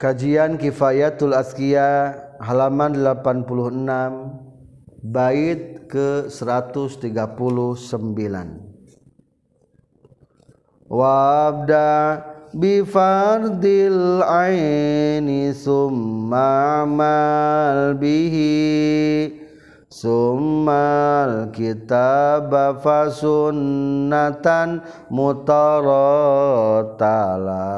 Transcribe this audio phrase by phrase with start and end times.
[0.00, 7.12] Kajian Kifayatul Askia halaman 86 bait ke 139
[10.88, 11.92] Wabda
[12.56, 19.36] bifardil aini summa amal bihi
[19.92, 22.48] summal kitab
[22.80, 24.80] fa sunnatan
[25.12, 27.68] mutaratala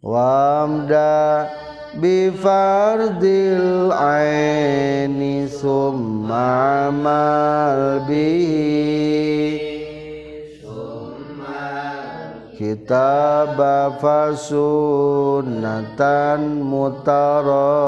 [0.00, 1.44] Wamda
[2.00, 9.60] bifardil aini summa amal bihi.
[12.60, 13.56] Kitab
[14.04, 15.80] fa sunnatan
[16.60, 17.80] mutaratala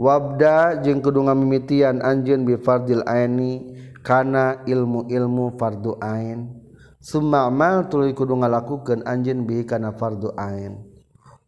[0.00, 6.59] Wabda jeung kudu ngamimitian anjeun bi fardil aini kana ilmu-ilmu fardu ain
[7.00, 10.76] summamal tuli kudu ngalakukeun anjin bihi kana fardu ain.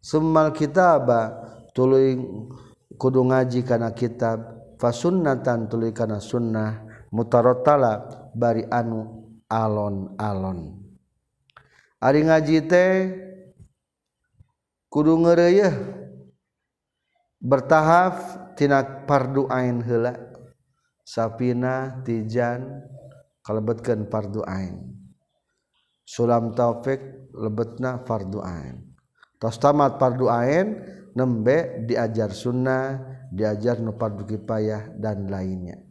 [0.03, 1.31] Summal kitaba
[1.71, 2.19] tuluy
[2.99, 4.43] kudu ngaji kana kitab
[4.81, 8.03] fasunnatan tuluy kana sunnah mutarattala
[8.35, 10.81] bari anu alon-alon.
[12.03, 12.91] Ari ngaji teh
[14.91, 15.71] kudu ngareuyeuh
[17.39, 18.15] bertahap
[18.59, 20.19] tina fardu ain heula
[21.07, 22.83] sapina tijan
[23.39, 25.02] kalebetkeun fardu ain.
[26.03, 26.99] sulam taufik
[27.33, 28.83] lebetna fardu ain.
[29.39, 30.79] Tos tamat fardu ain
[31.15, 32.99] nembe diajar sunnah
[33.33, 35.81] diajar nu fardu kifayah dan lainnya.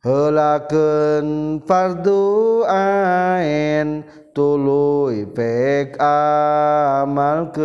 [0.00, 6.00] Helakeun fardu ain tuluy pek
[7.04, 7.60] amalkeun.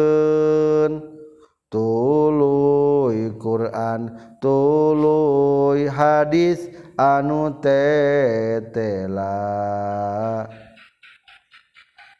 [1.65, 9.35] Tuluy Quran tuluy hadis anu tetela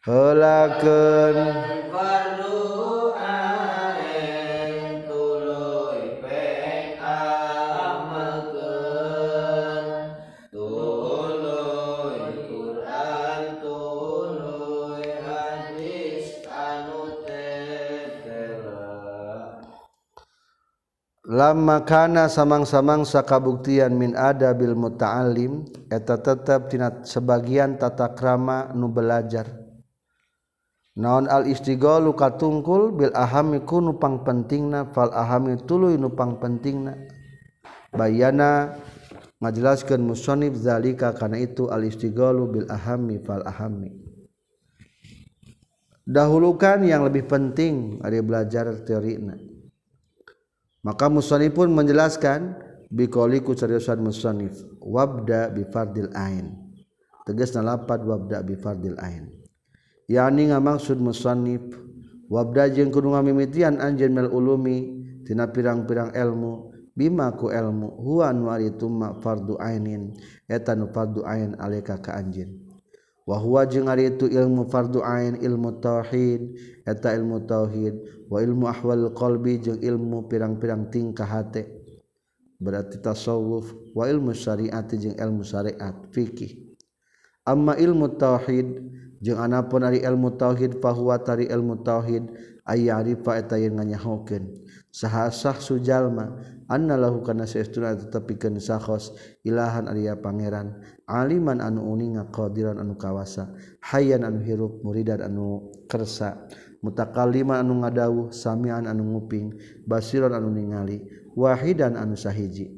[0.06, 0.70] tetela
[21.26, 29.65] lama kana samang-samang sakabuktian min adabil muta'allim eta tetep tina sebagian tata krama nu belajar
[30.96, 36.94] naon al istigo katungkul Bil ahami ku nupang pentingna fal ahami tulu nupang penting na
[37.92, 38.76] bayana
[39.44, 43.92] ngajelaskan musonib zalika karena itu al istigolu bil ahami fal ahami.
[46.06, 49.36] Dahulukan yang lebih penting ada belajar teori na
[50.86, 52.54] maka musonib pun menjelaskan
[52.94, 56.54] bikoliku seriusan musonib wabda bi bifardil ain.
[57.26, 59.45] Tegas nalapat wabda bi bifardil ain.
[60.10, 61.62] yani ngamaksud musannif.
[62.26, 64.98] Wabda jeung kudu ngamimitian anjeun mil ulumi
[65.30, 70.18] tina pirang-pirang ilmu bima ku ilmu huwa nu ari tumma fardu ainin
[70.50, 72.66] eta nu fardu ain alika ka anjeun.
[73.30, 77.94] Wa huwa jeung ari itu ilmu fardu ain ilmu tauhid eta ilmu tauhid
[78.26, 81.70] wa ilmu ahwal qalbi jeung ilmu pirang-pirang tingkah hate.
[82.58, 86.58] Berarti tasawuf wa ilmu syariat jeung ilmu syariat fikih.
[87.46, 88.66] Amma ilmu tauhid
[89.26, 92.30] jeung anapun ari ilmu tauhid fahuwa tari ilmu tauhid
[92.70, 94.62] aya arifa eta yang nganyahokeun.
[94.94, 96.38] Sahasah sujalma
[96.70, 100.78] anna lahu kana saestuna tetepikeun sakhos ilahan ari pangeran.
[101.10, 103.50] Aliman anu uninga qadiran anu kawasa
[103.82, 106.46] hayyan anu hirup muridan anu kersa.
[106.86, 109.58] Mutakalliman anu ngadawuh samian anu nguping
[109.90, 111.02] basiron anu ningali
[111.34, 112.70] wahidan anu sahiji.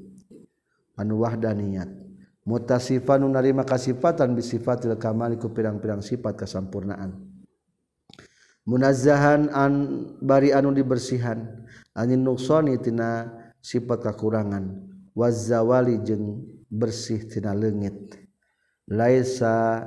[0.95, 1.96] Anu wahdaniyat
[2.47, 7.37] mutasifan narima kasifatan bisifatil kamal ku pirang-pirang sifat kesampurnaan
[8.67, 9.73] munazzahan an
[10.19, 11.63] bari anu dibersihan.
[11.97, 13.25] Anin nuksoni tina
[13.63, 14.69] sifat kekurangan
[15.17, 18.19] wazawali jeung bersih tina leungit
[18.85, 19.81] laisa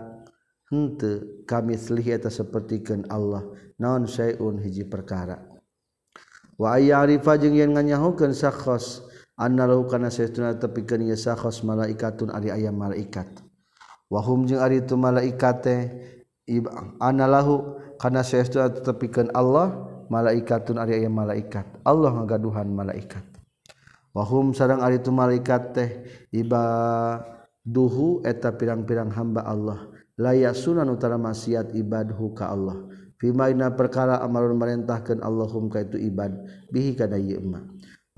[1.46, 3.46] kami selih eta sapertikeun Allah.
[3.80, 5.40] Naon syai'un hiji perkara.
[6.60, 9.06] Wa ayyarifa jeung yen nganyahokeun sakhos
[9.40, 13.26] annahu kana saytuna tepikeun ieu sakhos malaikatun ari aya malaikat.
[14.12, 15.80] Wahum jeung ari tu malaikat teh
[17.00, 21.64] anallahu kana saytuna tepikeun Allah malaikatun ari aya malaikat.
[21.88, 23.24] Allah ngagaduhan malaikat.
[24.12, 25.90] Wahum sareng ari tu malaikat teh
[26.34, 26.62] iba
[27.62, 29.88] duhu eta pirang-pirang hamba Allah.
[30.20, 32.76] Layak sunan utara maksiat ibadhu ka Allah.
[33.16, 36.34] Fima ina perkara amalun merentahkeun Allahum ka itu ibad.
[36.68, 37.40] Bihi kana ieu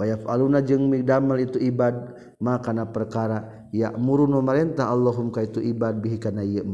[0.02, 1.94] wayaf aluna jeung midamel itu ibad
[2.42, 6.66] makana perkara ya murun pemerintah Allahum ka itu ibad bihi kana ieu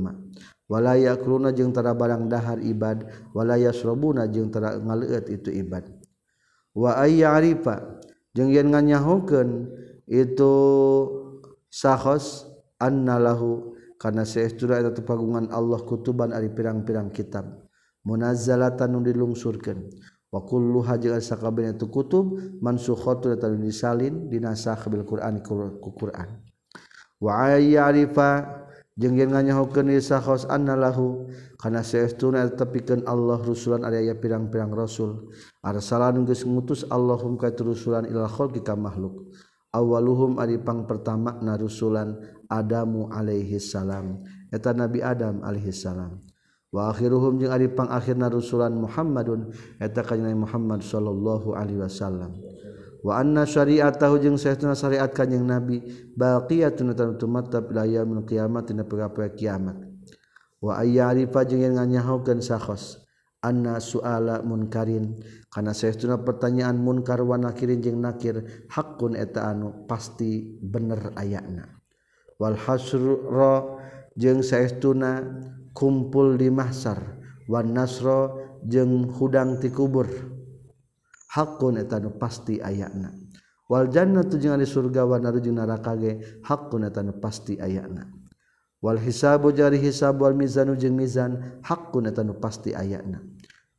[0.69, 3.05] walaya kruna jeung tara barang dahar ibad
[3.37, 5.85] walaya srobuna jeung tara ngaleut itu ibad.
[6.77, 8.01] Wa ayya arifa
[8.37, 9.67] jeung yen nganyahokeun
[10.09, 10.55] itu
[11.73, 17.49] sahos annalahu karena seestura eta tepagungan Allah kutuban ari pirang-pirang kitab.
[18.05, 19.89] Munazzalatan nu dilungsurkeun.
[20.29, 26.45] wakulluha jeung sakabehna tu kutub mansukhatun eta disalin dinasakh bil Qur'an ku Qur'an.
[27.19, 28.61] Wa ayyarifa
[28.99, 35.33] jeung yen nganyahokeun sahos annalahu kana saestuna tepikeun Allah rusulan ari aya pirang-pirang rasul.
[35.65, 39.33] Arsalan geus ngutus Allahum ka rusulan ilal khalqi ka makhluk.
[39.73, 44.25] Awaluhum ari pang pertama na rusulan Adamu alaihi salam.
[44.49, 46.28] Eta Nabi Adam alaihi salam.
[46.69, 52.37] wakhirhum jeung Aripang akhirna Rasulan Muhammadun eta kanjeng Muhammad sallallahu alaihi wasallam.
[52.99, 55.81] Wa anna syari'atahu jeung saestuna syariat kanjeng Nabi
[56.19, 59.79] baqiyatun tamatab la yaumil kiamat dina poe kiamat.
[60.59, 63.07] Wa ayya arifa jeung yen nganyahokeun sakhos
[63.39, 65.15] anna suala munkarin
[65.47, 71.79] kana saestuna pertanyaan munkar wa nakirin jeung nakir hakun eta anu pasti bener ayana.
[72.43, 73.79] Wal hasra
[74.19, 75.23] jeung saestuna
[75.79, 78.37] kumpul di mahsar Wan Nasro
[78.67, 80.11] jeung hudang ti kubur.
[81.33, 83.15] Hakun eta nu pasti ayana.
[83.71, 88.05] Wal jannatu jeung ari surga wa naru jeung neraka ge hakun eta nu pasti ayana.
[88.85, 93.25] Wal hisabu jari hisab wal mizanu jeung mizan hakun eta nu pasti ayana.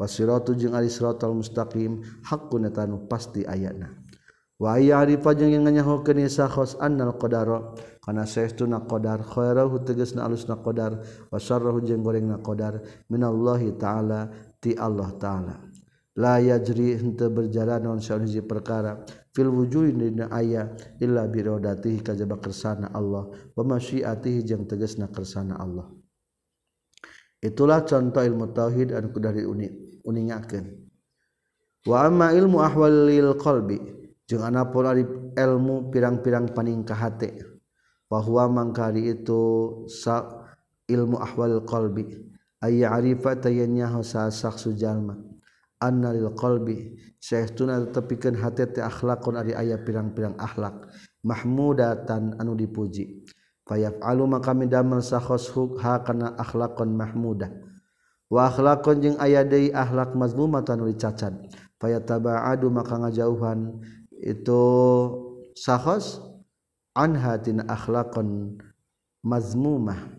[0.02, 3.99] Wasiratu jeung ari siratal mustaqim hakun eta nu pasti ayana.
[4.60, 7.74] wa ya'rifa jeung yang nyahokeun isa khos annal qadar
[8.04, 11.00] kana saestuna qadar khairahu tegasna alusna qadar
[11.32, 12.84] wa syarrahu jeung gorengna qadar.
[13.08, 14.28] Minallahi taala
[14.60, 15.56] ti Allah taala.
[16.20, 19.00] La yajri henteu berjalan naon sahiji perkara.
[19.32, 23.32] Fil wujuhi dina aya illa bi datih kajaba kersana Allah.
[23.56, 25.88] Wa masyiatihi jeung tegasna kersana Allah.
[27.40, 30.66] Itulah contoh ilmu tauhid dari anu kudu diuningakeun.
[31.88, 33.80] Wa amma ilmu ahwalil qalbi.
[34.30, 34.94] jeung ana pola
[35.34, 37.42] ilmu pirang-pirang paningkah hate
[38.06, 39.42] bahwa mangkari itu
[39.90, 40.46] sa
[40.86, 42.30] ilmu ahwal qalbi.
[42.62, 45.18] Ayya arifa tayanya hasa saksu jalma.
[45.82, 50.92] Anna lil qalbi saestuna tepikeun hate teh akhlaqun ari aya pirang-pirang akhlak.
[51.26, 53.26] Mahmudatan anu dipuji.
[53.66, 55.50] Fayaf'alu maka midamel sakhos
[55.82, 57.50] ha kana akhlakun mahmudah
[58.30, 61.34] wa akhlakun jeung aya deui akhlak mazmumatan anu dicacat
[61.82, 63.82] fayatabaadu maka ngajauhan
[64.20, 64.64] itu
[65.56, 66.20] sahos
[66.94, 68.60] anhatin akhlakon
[69.24, 70.16] mazmumah.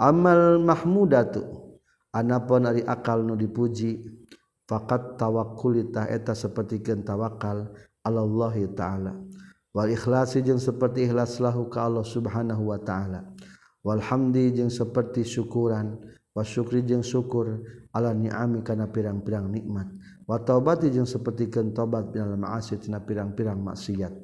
[0.00, 1.44] Amal mahmudatu
[2.10, 4.02] anapun ari akal nu dipuji.
[4.62, 9.12] Fakat tawakkulita eta sapertikeun tawakal Allah taala.
[9.72, 13.26] Wal ikhlasi jeung seperti ikhlas lahu ka Allah subhanahu wa taala.
[13.84, 16.00] Wal hamdi jeung seperti syukuran.
[16.32, 17.60] Wa syukri jeung syukur
[17.92, 19.92] ala ni'ami kana pirang-pirang nikmat.
[20.26, 24.14] watobati jeung sepertikan tobat dalam maasi tina pirang-pirang maksiat.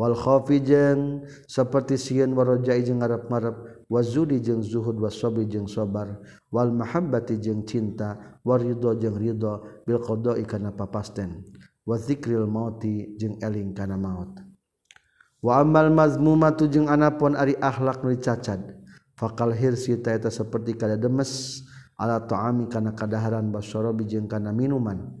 [0.00, 6.16] Wal khafi jeung seperti sieun warajai jeung ngarep-ngarep wazudi jeung zuhud wasabri jeung sabar
[6.48, 11.44] wal mahabbati jeung cinta waridho jeung ridho bil qada'i kana papasten
[11.84, 14.40] wa zikril mauti jeung eling kana maut.
[15.44, 18.80] Wa amal mazmumatu jeung anapun ari akhlak nu cacad
[19.20, 21.60] faqal hirsi taeta seperti kada demes
[22.00, 25.12] ala ta'ami kana kadaharan basorobi jeung kana minuman.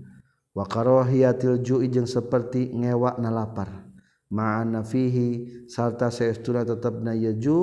[0.54, 3.90] wakarohiyatil ju'i jeung seperti ngewak na lapar.
[4.30, 7.58] Ma'ana fihi sarta saestuna tetapna yaju ju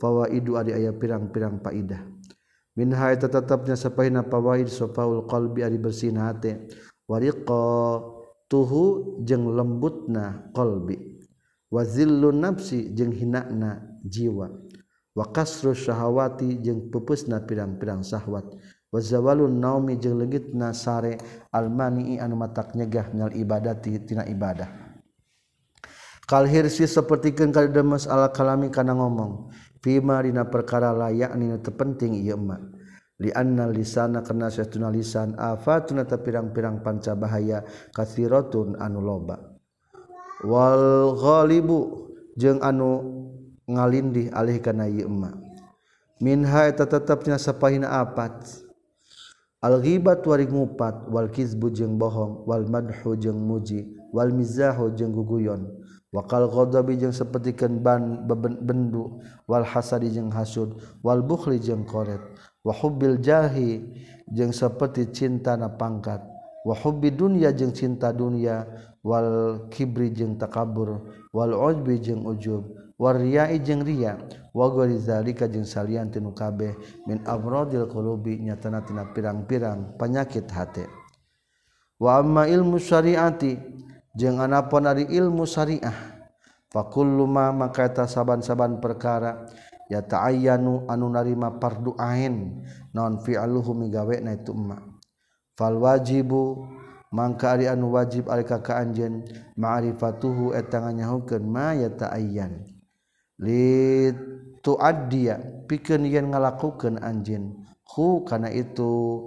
[0.00, 2.08] fawaidu ari aya pirang-pirang faidah.
[2.76, 6.72] Min hay tetapna sapahina fawaid safaul qalbi ari bersihna hate.
[7.04, 8.00] Wariqa
[8.48, 11.20] tuhu jeung lembutna qalbi.
[11.68, 14.48] Wa zillun nafsi jeung hinana jiwa.
[15.16, 18.56] Wa kasru syahawati jeung pupusna pirang-pirang syahwat.
[18.96, 21.20] wazawalun naumi jeung leungitna sare
[21.52, 24.72] almani anu matak nyegah nyal ibadati tina ibadah.
[26.26, 32.18] Kal hirsi sapertikeun kada mas ala kalami kana ngomong fima dina perkara layak ni terpenting
[32.18, 32.58] ieu mah
[33.22, 37.62] li anna lisana kana satuna lisan afatuna ta pirang-pirang panca bahaya
[37.94, 39.38] kasiratun anu loba.
[40.42, 43.06] Wal ghalibu jeung anu
[43.70, 45.36] ngalindih alih kana ieu mah
[46.18, 48.65] minha eta tetepnya sapahina apat.
[49.66, 53.82] Al-ghibat wari ngupat wal kizbu jeung bohong wal madhu jeung muji
[54.14, 55.66] wal mizahu jeung guguyon.
[56.14, 58.30] Wakal ghadabi jeung sapertikeun ban
[58.62, 59.18] bendu
[59.50, 62.22] wal hasadi jeung hasud wal bukhli jeung qoret
[62.62, 63.82] wa hubbil jahi
[64.30, 66.22] jeung saperti cinta na pangkat.
[66.62, 68.70] Wa hubbi dunya jeung cinta dunia
[69.02, 72.85] wal kibri jeung takabur wal ujbi jeung ujub.
[72.96, 74.16] warriai jeung ria
[74.56, 75.00] wa ghairi
[75.32, 76.76] jeung salian tinu kabeh.
[77.04, 80.88] Min amradil qulubi nyatana tina pirang-pirang panyakit hate.
[81.96, 83.56] Wa amma ilmu syariati
[84.16, 86.16] jeung anapun ari ilmu syariah.
[86.72, 89.48] Fakullu ma maka eta saban-saban perkara
[89.86, 92.64] ya ta'ayyanu anu narima fardu ain.
[92.92, 94.82] Non fi'aluhu migawena itu emma.
[95.56, 96.68] Fal wajibu
[97.08, 99.24] mangka ari anu wajib alika ka anjeun
[99.56, 102.75] ma'rifatuhu eta nganyahukeun ma ya ta'ayyan
[103.40, 105.34] lituaddiya
[105.68, 107.52] pikeun yen ngalakukeun anjeun.
[107.86, 109.20] Hu kana itu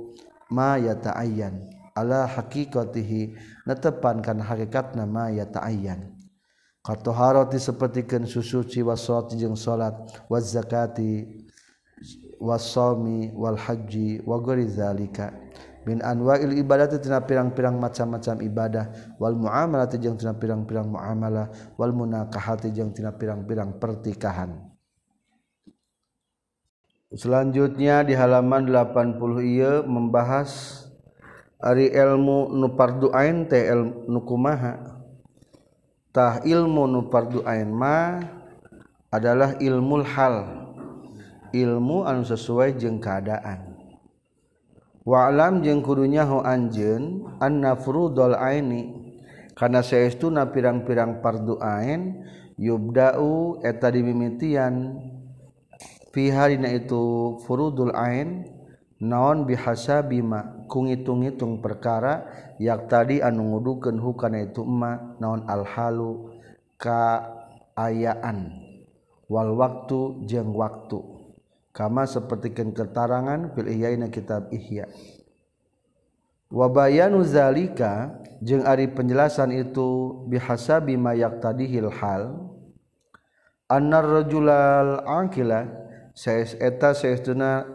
[0.50, 1.70] ma yata'ayyan.
[1.96, 3.34] Ala haqiqatihi
[3.68, 6.16] netepan kana hakikatna ma yata'ayyan.
[6.80, 9.94] Katoharati sapertikeun susuci salat jeung salat
[10.32, 11.28] wa zakati
[12.40, 15.34] wasomi wal haji wa ghairi zalika.
[15.88, 19.16] min anwa'il ibadati tina pirang-pirang macam-macam ibadah.
[19.16, 21.48] Wal muamalati jeung tina pirang-pirang muamalah.
[21.80, 24.70] Wal munakahati jeung tina pirang-pirang pertikahan.
[27.10, 30.86] Selanjutnya di halaman 80 ieu membahas
[31.58, 35.02] ari ilmu nu parduain teh ilmu nu kumaha.
[36.14, 38.22] Tah ilmu nu parduain ma
[39.10, 40.36] adalah ilmu hal.
[41.50, 43.69] Ilmu anu sesuai jeung keadaan.
[45.10, 49.10] walam jeung kudunyaho anjeun annafrudul aini
[49.58, 52.22] kana saestuna pirang-pirang fardu ain
[52.62, 55.02] yubda'u eta dimimitian
[56.14, 58.46] fi harina itu furudul ain
[59.02, 62.30] naon bihasa bima kung hitung-hitung perkara
[62.62, 66.38] yak tadi anu ngudukeun hukana itu ma naon alhalu
[66.78, 68.70] kaayaan.
[69.30, 71.19] Wal waktu jeung waktu.
[71.72, 74.90] kama sepertikan keterangan fil ihyaina kitab ihya.
[76.50, 82.42] Wabayanu zalika jeung ari penjelasan itu bihasabi ma yaqtadihil hal
[83.70, 85.70] annar rajulal aqila
[86.18, 87.70] saes eta saestuna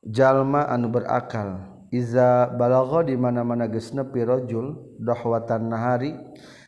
[0.00, 1.76] jalma anu berakal.
[1.88, 6.12] Iza balagha di mana-mana geus nepi rajul dahwatan nahari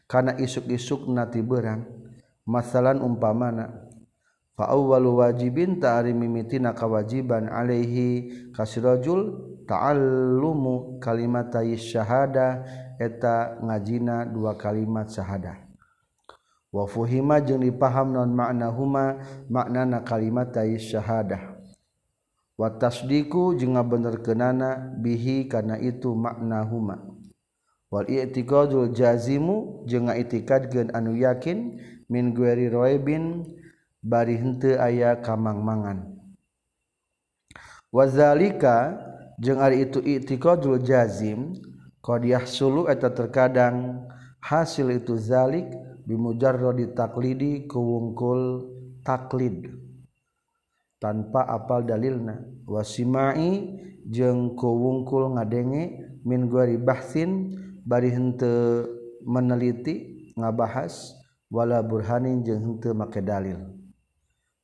[0.08, 1.84] kana isuk-isuk nati berang
[2.44, 3.89] masalan umpamana.
[4.60, 12.60] faawwalu wajibin ta'ari mimitina kawajiban alaihi kasirajul ta'allumu kalimatai syahada
[13.00, 15.64] eta ngajina dua kalimat syahada
[16.68, 21.56] wa fuhima jeung dipaham non maknahuma maknana kalimatai syahada
[22.60, 27.00] wa tasdiku jeung ngabenerkeunana bihi kana itu makna huma.
[27.88, 31.80] wal i'tiqadul jazimu jeung ngaitikadkeun anu yakin
[32.12, 33.56] min gueri roibin
[34.00, 36.16] bari henteu aya kamangmangan.
[37.90, 38.96] Wazalika
[39.42, 41.58] jeung ari itu i'tiqadul jazim
[42.00, 44.06] qad yahsulu eta terkadang
[44.40, 45.68] hasil itu zalik
[46.06, 49.74] bimujarradi taklidi kuwungkul taklid
[51.02, 52.46] tanpa apal dalilna.
[52.70, 53.74] Wasimai
[54.06, 58.86] jeung kuwungkul ngadenge min gori bahsin bari henteu
[59.26, 61.18] meneliti ngabahas
[61.50, 63.79] wala burhanin jeung henteu make dalil.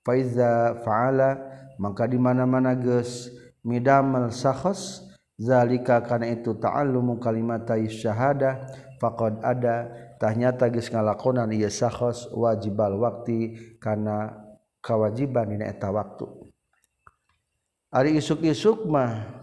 [0.06, 1.34] Faiza fa'ala
[1.82, 3.34] maka di mana-mana geus
[3.66, 5.02] midamal sakhos
[5.34, 8.70] zalika kana itu ta'allumu kalimatai syahadah
[9.02, 9.90] faqad ada
[10.22, 14.46] tahnyata geus ngalakonan ieu sakhos wajibal waktu kana
[14.78, 16.30] kawajiban dina eta waktu.
[17.90, 19.42] Ari isuk-isuk mah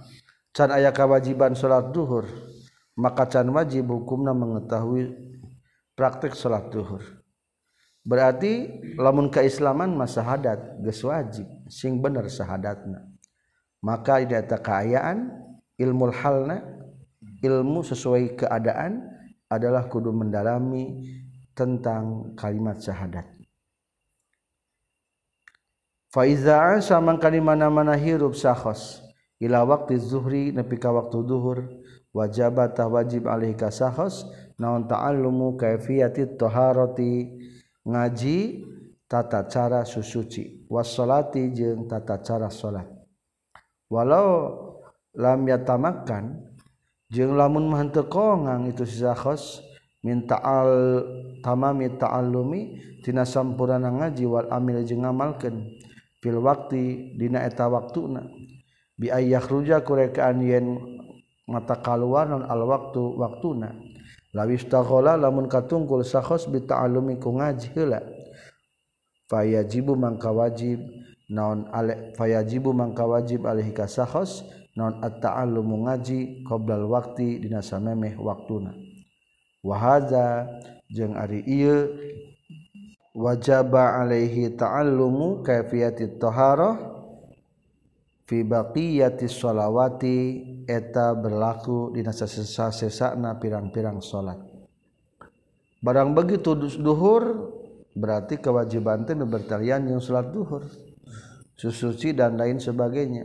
[0.55, 2.24] can aya kewajiban salat duhur
[2.93, 5.10] maka can wajib hukumna mengetahui
[5.98, 7.01] praktek salat duhur
[8.04, 8.70] berarti
[9.00, 13.08] lamun keislaman mah syahadat geus wajib sing bener syahadatna.
[13.84, 15.28] Maka di eta kaayaan
[15.80, 16.64] ilmu halna
[17.44, 19.04] ilmu sesuai keadaan
[19.52, 21.04] adalah kudu mendalami
[21.52, 23.28] tentang kalimat syahadat.
[26.14, 29.02] Faiza sama kali mana-mana hirup sahos
[29.42, 31.66] ila waktu zuhri nepi ka waktu duhur
[32.14, 34.30] wajabat wajib alaihi ka sahos
[34.62, 37.43] naon ta'allumu kaifiyati taharati
[37.88, 38.66] ngaji
[39.08, 40.66] tata cara susuci.
[40.72, 42.90] Washolati jeung tata cara salat
[43.94, 44.50] walau
[45.13, 46.42] lam yatamakan
[47.13, 49.62] jeung lamun mah teu kongang itu si zakhos
[50.02, 51.06] minta al
[51.46, 52.62] tamami ta'allumi
[53.06, 55.78] tina sampurna ngaji wal amil jeung ngamalkeun.
[56.24, 58.24] Fil waqti dina eta waktuna.
[58.96, 60.80] Bi ayyakhruja kurekaan yen
[61.52, 63.75] mata kaluar non al waktu waktuna.
[64.34, 68.02] lawistahola lamun katungkul sahos bita'alumi ku ngaji heula.
[69.30, 70.84] Fayajibu mangka wajib
[71.32, 74.44] naon ale fayajibu mangka wajib alaihi ka sahos
[74.75, 78.75] naon at-ta'allumu ngaji qoblal waqti dina samemeh waktuna.
[79.63, 80.50] Wa hadza
[80.92, 81.90] jeung ari ieu
[83.16, 86.93] wajaba alaihi ta'allumu kaifiyati taharah
[88.24, 90.18] fi baqiyati sholawati
[90.68, 94.39] eta berlaku dina sesesana pirang-pirang salat
[95.84, 97.51] barang begitu duhur
[97.94, 100.65] berarti kewajiban teh bertarian yang salat duhur
[101.63, 103.24] susuci dan lain sebagainya.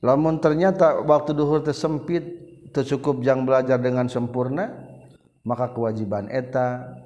[0.00, 2.24] Lamun ternyata waktu duhur tersempit
[2.72, 4.72] tercukup yang belajar dengan sempurna
[5.44, 6.96] maka kewajiban eta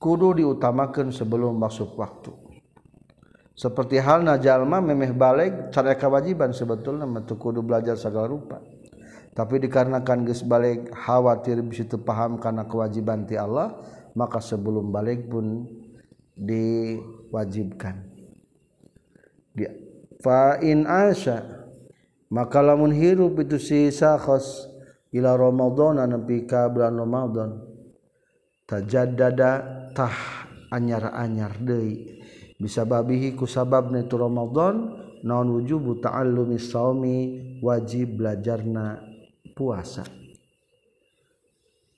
[0.00, 2.32] kudu diutamakan sebelum masuk waktu.
[3.60, 8.56] Seperti halna jalma memeh balik cara kewajiban sebetulnya metu kudu belajar segala rupa.
[9.36, 13.76] Tapi dikarenakan geus balik khawatir bisa paham karena kewajiban ti Allah
[14.16, 15.68] maka sebelum balik pun
[16.40, 18.00] diwajibkan.
[19.52, 19.68] Di
[20.24, 21.44] fa in asya
[22.32, 24.72] maka lamun hirup itu si sakhos
[25.12, 27.60] ila Ramadan nepi ka bulan Ramadan
[28.64, 29.52] tajaddada
[29.92, 32.19] tah anyar-anyar deui
[32.60, 34.92] bisa babihi ku sabab itu Ramadan
[35.24, 37.16] naon wujubu ta'allumi saumi
[37.64, 39.00] wajib belajarna
[39.56, 40.04] puasa.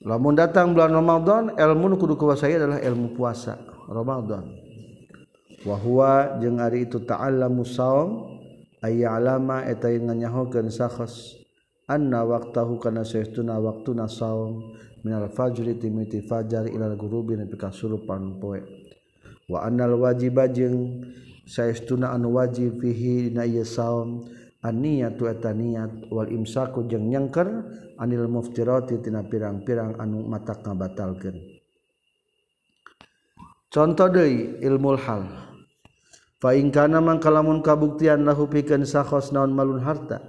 [0.03, 4.47] Lamun datang bulan Ramadan ilmu nu kudu kuasai adalah ilmu puasa Ramadan.
[5.63, 8.39] Wa huwa jeung ari itu ta'allamu saum
[8.83, 11.39] aya alama eta nganyahokeun sakhos
[11.87, 14.75] anna waqtahu kana saestuna waqtuna saum
[15.07, 18.82] minal fajri timiti fajar ila gurubi nepi ka sulupan poe.
[19.51, 21.03] wa anal wajiba jeung
[21.43, 24.23] saestuna anu wajib fihi dina ieu saum
[24.63, 27.47] an niyatu eta niat wal imsaku jeung nyengker
[27.99, 31.37] anil muftirati tina pirang-pirang anu matak ngabatalkeun.
[33.73, 35.23] Conto deui ilmu hal.
[36.37, 40.19] Fa in kana mangkalamun kabuktian lahu pikeun sakhos naon malun harta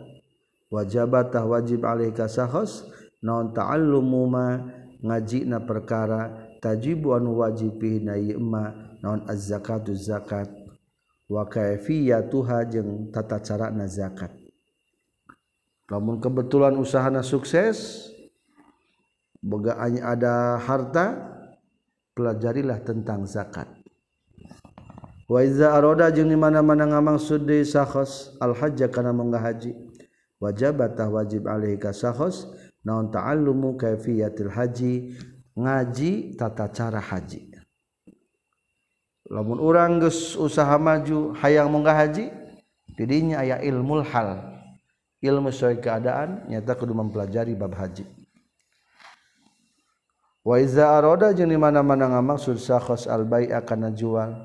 [0.71, 2.87] wajabatah wajib alaika sakhos
[3.19, 4.63] naon ta'allumu ma
[5.03, 7.99] ngajina perkara tajibu anu wajib fi
[8.39, 10.49] ma naon az-zakatu zakat.
[11.29, 14.33] Wa kaifiyatuha jeung tata cara na zakat.
[15.93, 18.09] Lamun kebetulan usahana sukses
[19.45, 21.37] boga ada harta
[22.17, 23.69] pelajarilah tentang zakat.
[25.29, 29.77] Wa iza aroda jeung di mana-mana ngamaksud deui sakhos al hajj kana mangga haji.
[30.41, 32.53] Wajabatah wajib alaihi ka sakhos
[32.85, 35.17] naon ta'allumu kaifiyatil haji
[35.57, 37.54] ngaji tata cara haji
[39.35, 42.31] lamun orang geus usaha maju hayang munggah haji
[42.95, 44.55] didinya aya ilmul hal.
[45.25, 48.05] Ilmu sesuai keadaan nyata kudu mempelajari bab haji.
[50.45, 54.37] Wa iza arada jeung di mana-mana ngamaksud sakhos al bai'a kana jual.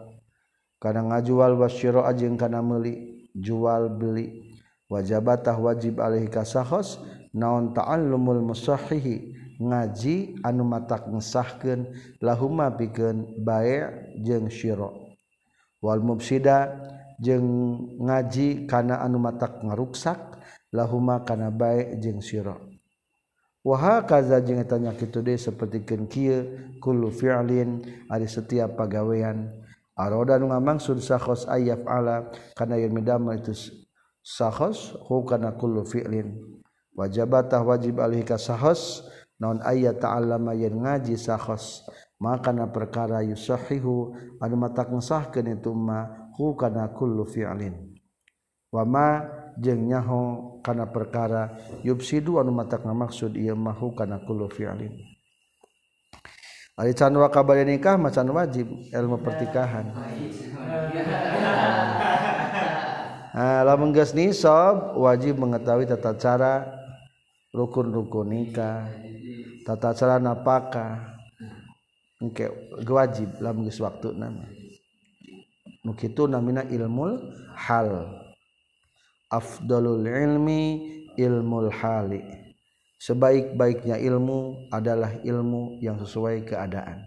[0.79, 4.55] Kana ngajual wasyira jeung kana meuli jual beli.
[4.87, 7.03] Wajabatah wajib alaihi ka sakhos
[7.35, 9.35] naon ta'allumul musahihi.
[9.59, 11.91] ngaji anu matak ngesahkeun
[12.23, 15.11] lahuma bikin baik jeng Shiro
[15.83, 16.79] Wal mubsida
[17.19, 17.43] jeng
[17.99, 20.39] ngaji kana anu matak ngaruksak
[20.71, 22.69] lahuma kana baik jeng Shiro
[23.59, 26.47] Waha kaza jeng tanya gitu deh seperti kia
[26.79, 29.51] kulu fi'lin ada setiap pagawean.
[29.99, 33.51] Aroda nu ngamaksud sahos ayaf ala kana yang medama itu
[34.23, 36.39] sahos hukana kulu fi'lin.
[36.95, 39.03] Wajabatah wajib alih ka sahos
[39.39, 41.87] naon ayat ta'allama yen ngaji sahhos
[42.19, 44.11] makana perkara yusahihu.
[44.43, 47.95] Anu matak ngesahkeun itu ma hukana kullu fi'lin.
[48.69, 49.23] Wa ma
[49.55, 52.37] jeung nyaho kana perkara yubsidu.
[52.37, 54.91] Anu matak ngamaksud ieu ma hukana kullu fi'lin.
[56.79, 59.91] Ari can wa kabar nikah macan wajib ilmu pertikahan.
[63.29, 66.71] Nah, lamun geus nisab wajib mengetahui tata cara
[67.51, 68.87] rukun-rukun nikah,
[69.69, 71.21] tata cara napakah.
[72.17, 72.49] Engke
[72.89, 74.33] wajib lamun geus waktuna.
[75.85, 77.21] Nu kitu namina ilmul
[77.53, 78.09] hal.
[79.29, 82.25] Afdalul ilmi ilmul hali.
[82.97, 87.05] Sebaik-baiknya ilmu adalah ilmu yang sesuai keadaan.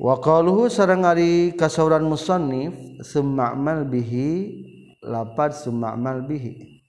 [0.00, 2.72] Waqaluhu sareng ari kasauran musannif
[3.04, 4.64] suma'mal bihi
[5.04, 6.79] lapad suma'mal bihi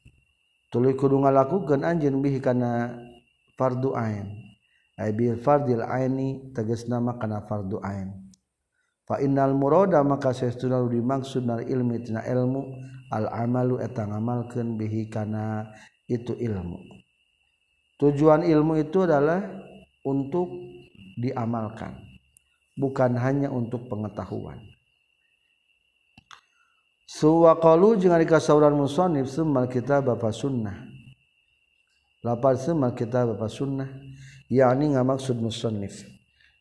[0.71, 2.95] tuluy kudu ngalakukeun anjeun bihi kana
[3.59, 4.27] fardu ain.
[4.97, 8.31] Ay bil fardil aini tegasna mah kana fardu ain.
[9.05, 12.63] Fa innal murada maka saestuna dimaksud nal ilmi tina ilmu
[13.11, 15.67] al amalu eta ngamalkeun bihi kana
[16.07, 16.79] itu ilmu.
[17.99, 19.45] Tujuan ilmu itu adalah
[20.07, 20.49] untuk
[21.21, 22.11] diamalkan
[22.79, 24.70] bukan hanya untuk pengetahuan.
[27.11, 30.87] Suwaqalu jeung ari kasauran musannif summal kitab bapak sunnah.
[32.23, 33.89] Lapar summal kitab bapak sunnah.
[34.47, 36.07] Yakni ngamaksud musannif.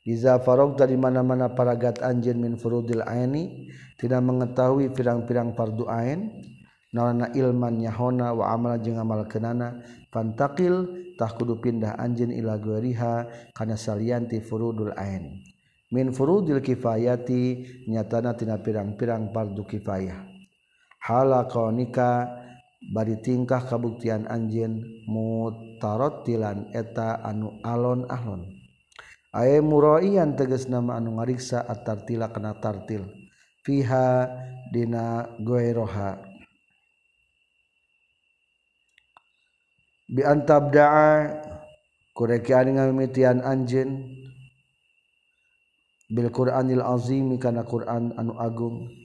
[0.03, 3.69] Iza farog dari mana-mana paragat anjin min furudil aini
[4.01, 6.41] tidak mengetahui pirang-pirang fardu ain
[6.91, 10.89] nawana ilman yahona wa amal jeung amal kenana fantakil
[11.21, 15.45] tah kudu pindah anjin ila gueriha kana salianti furudul ain.
[15.93, 20.30] Min furudil kifayati nyatana tina pirang-pirang fardu kifayah
[21.01, 22.29] halakonika
[22.93, 28.49] bari tingkah kabuktian anjin mutarotilan eta anu alon-alon.
[29.31, 33.07] Aya muroian teges nama anu ngariksa atartila kena tartil.
[33.63, 34.27] Fiha
[34.75, 36.19] dina goeroha.
[40.11, 41.31] Bi antabda'a
[42.19, 44.19] kurekian ngamitian anjin
[46.11, 49.00] bil Qur'anil azim kana Qur'an anu agung.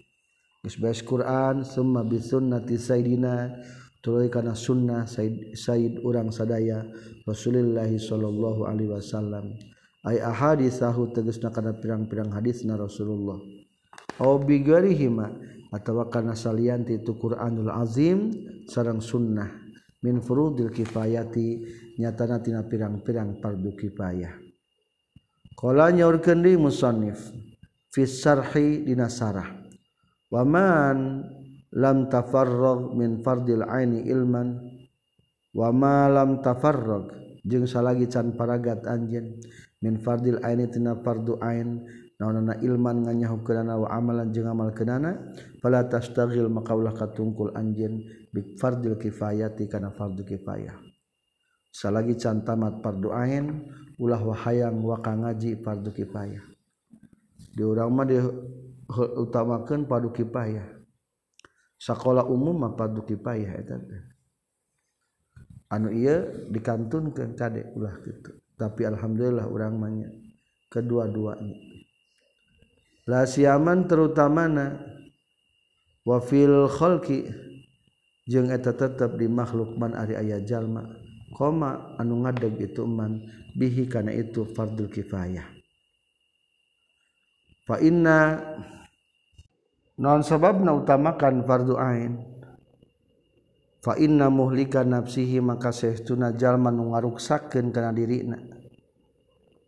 [0.65, 3.53] Isbas Quran summa bisunnati Sayyidina.
[4.01, 6.85] Tuluy kana sunnah Sayyid, Sayyid urang sadaya
[7.25, 9.57] Rasulullah sallallahu alaihi wasallam.
[10.05, 13.41] Ay ahaditsahu tegasna kana pirang-pirang hadisna Rasulullah.
[14.21, 15.25] Aw bi ghairihima
[15.73, 18.29] atawa kana salian ti itu Qur'anul Azim
[18.69, 19.49] sareng sunnah.
[20.05, 21.65] Min furudil kifayati
[21.97, 24.37] nyatana tina pirang-pirang fardu kifayah.
[25.57, 27.33] Qala nyaurkeun di musannif
[27.89, 29.64] fi syarhi dina sarah.
[30.31, 31.27] waman
[31.75, 34.61] lam tafarrog min fardil aini ilman
[35.55, 37.11] wama lam tafarrog
[37.45, 39.37] jeung salagi can paragat anjeun
[39.83, 41.83] min fardil aini tina fardu ain
[42.15, 48.55] naonana ilman nganyahukeunana wa amalan jeung amal keunana fala tastaghil maka ulah katungkul anjeun bi
[48.55, 50.75] fardil kifayati kana fardu kifayah.
[51.75, 53.67] Salagi can tamat fardu ain
[53.99, 56.43] ulah wahayang wa ngaji fardu kifayah.
[57.55, 58.15] Di urang mah di
[58.93, 60.65] utamakan padu payah
[61.81, 63.77] sekolah umum mah padu eta
[65.73, 69.91] anu ieu dikantunkeun kade ulah gitu tapi alhamdulillah urang mah
[70.75, 71.55] kedua-duanya.
[73.05, 74.81] La siaman terutamana
[76.03, 77.29] wa fil khalqi
[78.25, 80.83] jeung eta tetep di makhluk man ari aya jalma
[81.37, 83.21] koma anu ngadeg itu man
[83.53, 85.45] bihi kana itu fardul kifayah.
[87.65, 88.41] Fa inna
[89.95, 92.19] non sabab na utamakan fardu ain.
[93.85, 98.41] Fa inna muhlika nafsihi maka saestuna jalma nu ngaruksakeun kana dirina.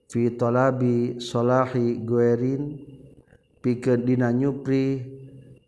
[0.09, 2.81] Fi talabi salahi guerin
[3.61, 5.05] pikeun dina nyupri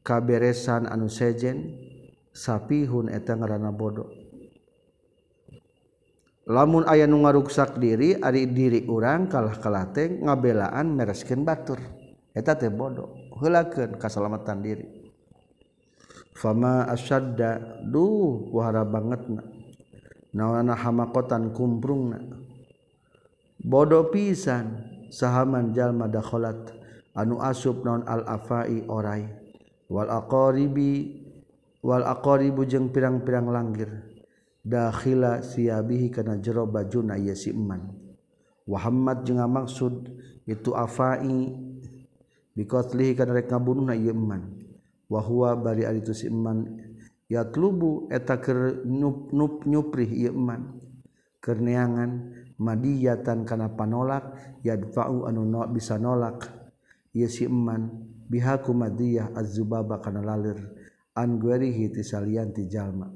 [0.01, 1.77] kaberesan anu sejen
[2.33, 4.09] sapihun eta ngaranna bodoh.
[6.49, 11.77] Lamun aya nu ngaruksak diri ari diri urang kalah kalateng ngabelaan mereskeun batur.
[12.33, 13.18] Eta teh bodoh.
[13.39, 14.87] helaken kasalamatan diri.
[16.35, 19.43] Fama asyadda duh wahara banget na
[20.31, 22.19] nawana hamakotan kumprung na
[23.59, 26.71] bodoh pisan sahaman jalma dakholat
[27.11, 29.27] anu asub non al afai orai.
[29.89, 31.17] Wal aqaribi
[31.81, 33.89] wal aqaribu jeung pirang-pirang langgir.
[34.59, 37.89] Dakhila siabihi kana jero bajuna ieu si eman.
[38.69, 40.13] Wa hammad jeung maksud
[40.45, 41.25] itu afai
[42.59, 44.43] bikotlihi kana rek ngabunuhna ieu iman.
[45.07, 46.67] Wa huwa bari ari tu si iman.
[47.31, 50.75] Yatlubu eta keur nup nup nyuprih ieu iman.
[51.39, 54.35] Keur neangan madiyatan kana panolak
[54.67, 56.51] yadfa'u anu no, bisa nolak.
[57.15, 58.11] Ieu si iman.
[58.29, 60.59] Bihaku madiyah az-zubaba kana lalir
[61.17, 63.09] an guerihi tisalian ti jalma.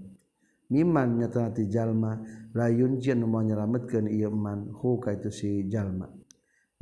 [0.73, 2.17] Miman nyata ti jalma
[2.55, 2.65] la
[3.27, 4.71] mau nyelametkeun ieu iman.
[4.71, 6.22] Hu ka itu si jalma.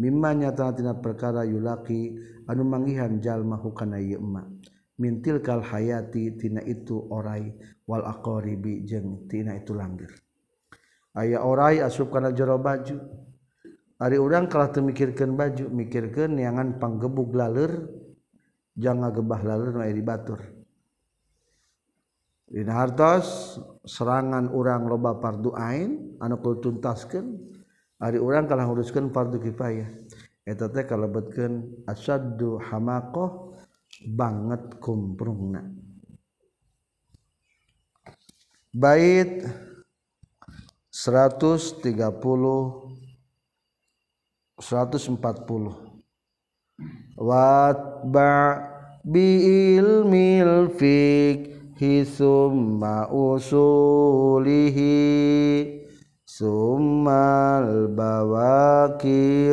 [0.02, 2.18] mimma nyata tina perkara yulaki
[2.50, 4.50] anu manggihan jalma hukana ieu emak
[4.98, 7.54] mintil kal hayati tina itu orai
[7.86, 10.14] wal aqaribi jeung tina itu langgir.
[11.18, 12.98] Aya orai asup kana jero baju.
[14.02, 17.86] Ari urang kalah teu mikirkeun baju mikirkeun neangan panggebug laleur
[18.74, 20.42] jangan gebah laleur nu di batur
[22.50, 27.51] Dina hartos serangan urang loba fardu ain anu kudu tuntaskeun.
[28.02, 29.86] Ari urang kalah nguruskeun fardu kifayah.
[30.42, 33.54] Eta teh kalebetkeun asyaddu hamaqah
[34.10, 35.70] banget kumprungna.
[38.74, 39.46] Bait
[40.90, 42.92] 130
[44.62, 45.74] 140
[47.18, 48.62] watba
[49.04, 49.42] bi
[49.78, 54.94] ilmil fiqh summa usulihi
[56.42, 59.46] summal bawakira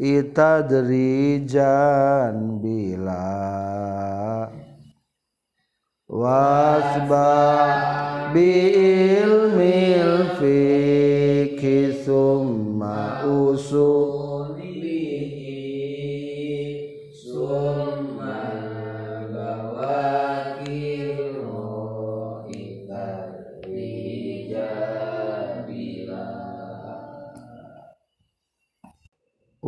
[0.00, 1.60] itadrijan
[2.64, 3.28] bila.
[6.08, 7.36] Wasba
[8.32, 8.72] bi
[9.20, 14.56] ilmil fikhi summa usul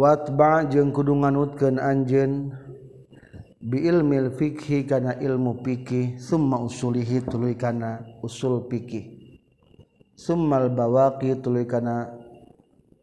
[0.07, 2.55] watba jeung kudu nganutkeun anjeun
[3.59, 9.03] bi ilmil fikhi kana ilmu fikih summa usulihi tuluy kana usul fikih
[10.15, 12.15] summal bawaqi tuluy kana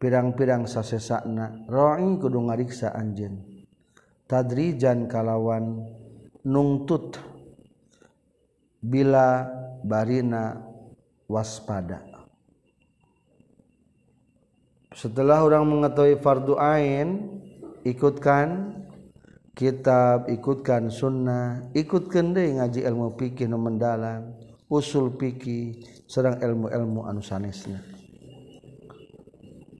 [0.00, 3.40] pirang-pirang sasesakna ra'in kudu ngariksa anjeun.
[4.24, 5.84] Tadrijan kalawan
[6.44, 7.20] nungtut
[8.80, 9.48] bila
[9.84, 10.60] barina
[11.28, 12.13] waspada.
[14.94, 17.42] Setelah orang mengetahui fardu ain
[17.82, 18.78] ikutkan
[19.54, 24.34] kitab ikutkan sunnah ikutkan deh ngaji ilmu fikih nu mendalam
[24.70, 27.78] usul fikih serang ilmu-ilmu anu sanesna.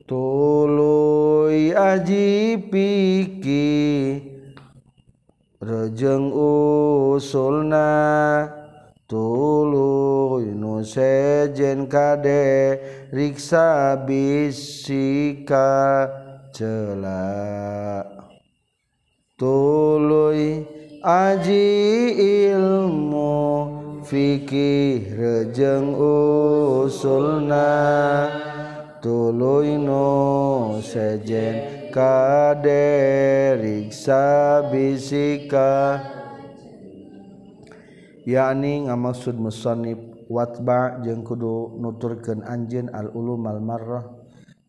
[0.05, 4.21] Tuluy aji fikih
[5.65, 7.89] rejeng usulna
[9.09, 12.81] tulu nu sejen kade
[13.13, 15.69] riksa bisika
[16.57, 18.01] cela.
[19.37, 20.65] Tuluy
[21.05, 21.69] aji
[22.49, 27.69] ilmu fikih rejeng usulna.
[29.05, 32.89] Tuluy nu sejen kade
[33.61, 36.01] riksa bisika
[38.25, 44.05] yakni ngamaksud musonib watba jeung kudu nuturkeun anjeun al ulum al marrah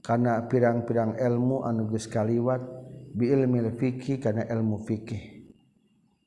[0.03, 2.61] kana pirang-pirang ilmu anu geus kaliwat
[3.15, 5.47] bi ilmil fiqih kana ilmu fikih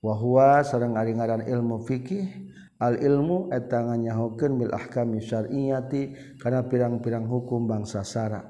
[0.00, 2.24] wa huwa sareng ari ngaran ilmu fikih
[2.80, 8.40] al ilmu eta nganyahokeun bil ahkami syar'iyyati kana pirang-pirang hukum bangsa sara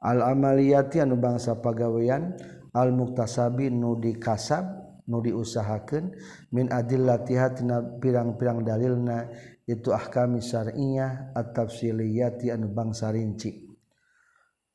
[0.00, 2.32] al amaliyati anu bangsa pagawean
[2.72, 6.14] al muktasabi nu dikasab nudi usahakan
[6.50, 9.30] min adil latihatina pirang-pirang dalilna
[9.66, 13.66] itu ahkami syariah at-tafsiliyati anu bangsa rinci.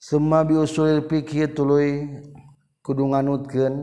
[0.02, 2.10] Semua biusulil fikih tuluy
[2.82, 3.76] kudu nganutkeun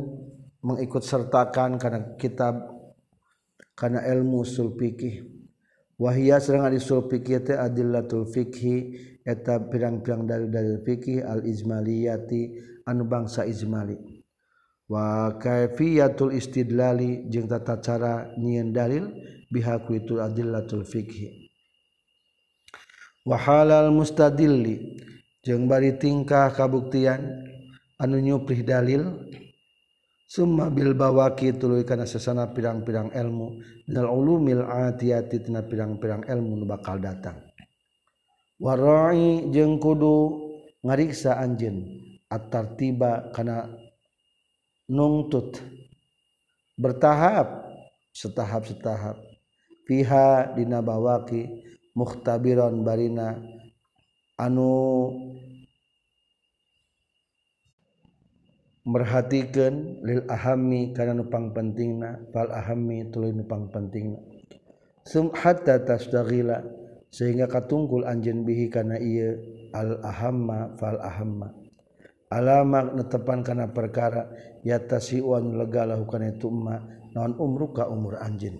[0.60, 2.58] mengikut sertakan karena kitab
[3.78, 5.22] karena ilmu usul fikih
[5.94, 12.42] wahia sareng usul fikih teh adillatul fikhi eta pirang-pirang dalil-dalil fikih al-ijmaliyati
[12.86, 14.17] anu bangsa ijmali.
[14.88, 19.12] wa kaifiyatul istidlali jeung tata cara nyieun dalil
[19.52, 21.52] bihaku itu adillatul fikhi
[23.28, 24.96] wa halal mustadilli
[25.44, 27.44] jeung bari tingkah kabuktian
[28.00, 29.28] anu nyuprih dalil.
[30.28, 33.64] Summa bil bawaki tuluy kana sesana pirang-pirang ilmu.
[33.88, 37.40] Minal ulumil atiyati tina pirang-pirang ilmu nu bakal datang.
[38.60, 40.36] Warai jeung kudu
[40.84, 41.80] ngariksa anjeun.
[42.28, 43.72] At-tartiba kana
[44.88, 45.60] nungtut.
[46.80, 47.68] Bertahap.
[48.16, 49.14] Setahap-setahap.
[49.86, 51.46] Piha Dibawaki
[51.94, 53.38] muhtabiron Barina.
[54.40, 55.12] Anu
[58.88, 62.18] merhatikan lil ahami karena nupang pentingna.
[62.34, 64.18] Fal ahami tuluy nupang pentingna.
[65.06, 66.64] Sum hatta tasdaghila
[67.08, 69.40] sehingga katunggul anjeun bihi kana ieu
[69.72, 71.67] al ahamma fal ahamma
[72.30, 74.28] alamak netepan kana perkara.
[74.66, 76.82] Yata tasiwan legalahukan itu ma
[77.14, 78.58] non umruka umur anjin.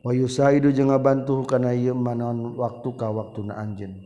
[0.00, 3.98] Wa yusaidu jeung ngabantu kana ieu manon waktu ka waktuna anjeun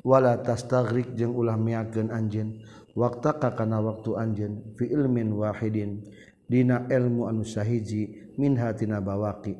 [0.00, 2.64] wala tastagrik jeung ulah miakeun anjeun
[2.96, 4.52] waktu ka kana waktu anjin.
[4.80, 6.02] Fi ilmin wahidin.
[6.44, 9.56] Dina ilmu anu sahiji min hatina bawaqi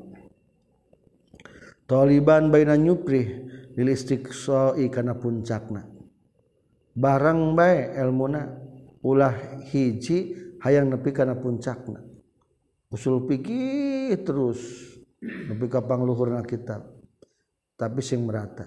[1.89, 3.25] Taliban baina nyuprih
[3.73, 5.94] lilistik soi kana puncakna.
[6.95, 8.43] barang baik elmuna.
[9.05, 10.33] Ulah hiji
[10.65, 12.01] hayang nepi kana puncakna.
[12.89, 14.59] Usul pikir terus
[15.21, 16.81] nepi ka pangluhurna kitab
[17.77, 18.65] tapi sing merata.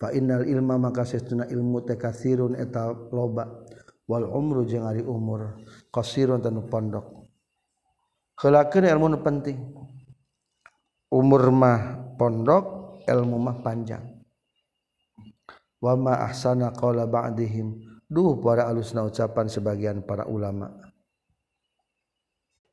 [0.00, 3.66] Fa innal ilma maka sesuna ilmu teh katsirun eta loba.
[4.10, 5.62] Wal umru jeung ari umur.
[5.90, 7.30] Qasirun tanu pondok.
[8.42, 9.58] Heulakeun ilmu nu penting.
[11.10, 14.09] Umur mah pondok ilmu mah panjang.
[15.80, 17.88] Wa ma ahsana qala ba'dihim.
[18.06, 20.70] Duh para alusna ucapan sebagian para ulama.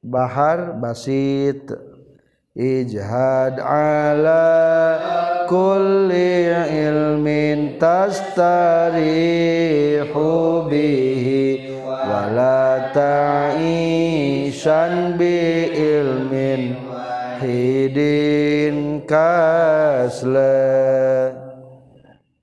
[0.03, 1.71] Bahar basit.
[2.57, 4.49] Ijhad ala
[5.45, 9.05] kulli ilmin tastarihu
[10.65, 14.41] bihi wala ta'ishan
[15.21, 16.81] bi ilmin
[17.45, 20.57] hidin kasla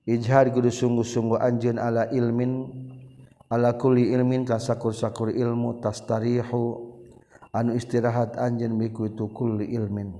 [0.05, 2.69] ijhar kudu sungguh-sungguh anjeun ala ilmin
[3.49, 6.93] ala kulli ilmin ka sakur-sakur ilmu tastarihu
[7.49, 10.13] anu istirahat anjeun mikutu kulli ilmin.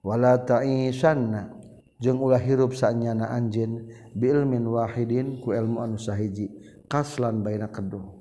[0.00, 1.52] Wala ta'isanna
[2.00, 6.48] jeung ulah hirup saenyana anjeun bi ilmin wahidin ku ilmu anu sahiji
[6.88, 8.16] kaslan baina keduh.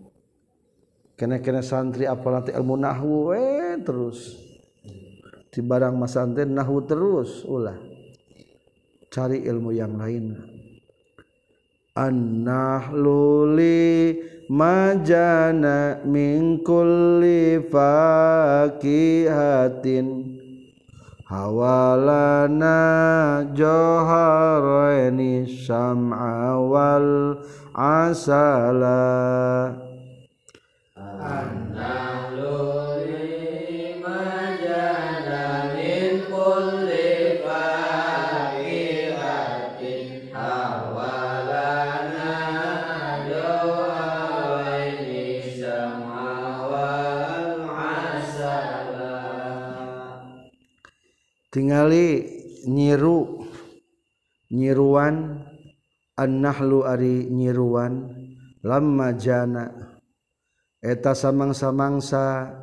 [1.15, 3.43] Kana-kana santri apal nanti ilmu nahwu we
[3.83, 4.39] terus.
[5.51, 7.75] Di barang masantren nahwu terus ulah.
[9.11, 10.58] Cari ilmu yang lain.
[11.95, 13.39] An-nahlu
[14.49, 19.05] majana min kulli fakihatin.
[21.29, 22.73] Hawalana
[23.53, 27.37] joharaini sam'a wal
[27.77, 29.77] asala.
[30.97, 32.78] An-nahlu
[51.49, 52.25] tingali
[52.65, 53.45] nyiru
[54.53, 55.45] nyiruan
[56.17, 58.09] annahlu ari nyiruan
[58.65, 59.65] lamma jana.
[60.79, 62.55] Eta samangsa-mangsa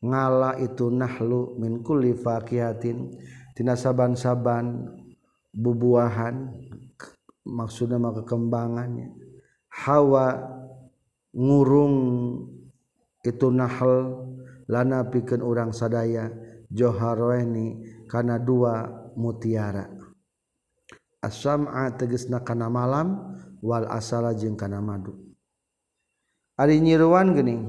[0.00, 3.12] ngala itu nahlu min kulli fakihatin
[3.52, 4.88] tina saban-saban
[5.52, 6.48] bubuahan
[7.42, 9.10] maksudna mah kekembangannya
[9.68, 10.38] hawa
[11.34, 11.96] ngurung
[13.26, 14.24] itu nahal
[14.70, 16.30] lana pikeun urang sadaya
[16.70, 19.86] joharweni kana dua mutiara.
[21.20, 25.14] Asama tegesna kana malam wal asala jeung kana madu.
[26.56, 27.68] Ari nyiruan geuning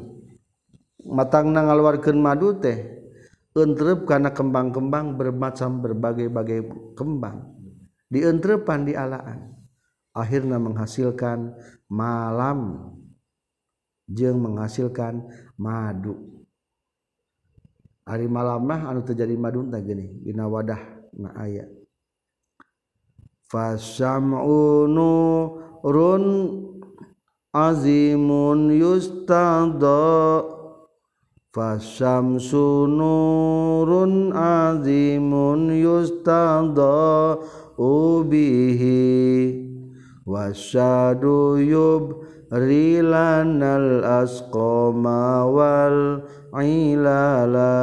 [1.05, 3.03] matangna ngaluarkeun madu teh
[3.53, 7.59] entrep kana kembang-kembang bermacam berbagai-bagai kembang.
[8.09, 9.53] Dientrepan di alaan
[10.15, 11.53] akhirnya menghasilkan
[11.91, 12.89] malam.
[14.09, 15.21] Jeung menghasilkan
[15.53, 16.38] madu.
[18.09, 20.81] Hari malam mah anu terjadi madu teh gini dina wadah
[21.13, 21.69] na aya.
[23.49, 26.25] Fasam'u nurun
[27.53, 30.41] azimun yustada
[31.49, 37.37] fasyamsu nurun azimun yustada
[37.73, 39.65] ubihi
[40.29, 46.25] wasyadu yubrilanal rilanal asqama wal
[46.57, 47.77] ilala.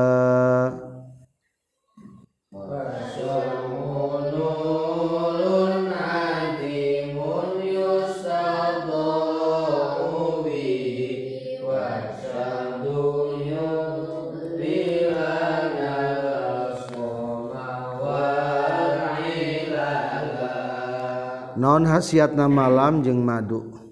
[21.56, 23.85] Non khasiatna malam jeung madu.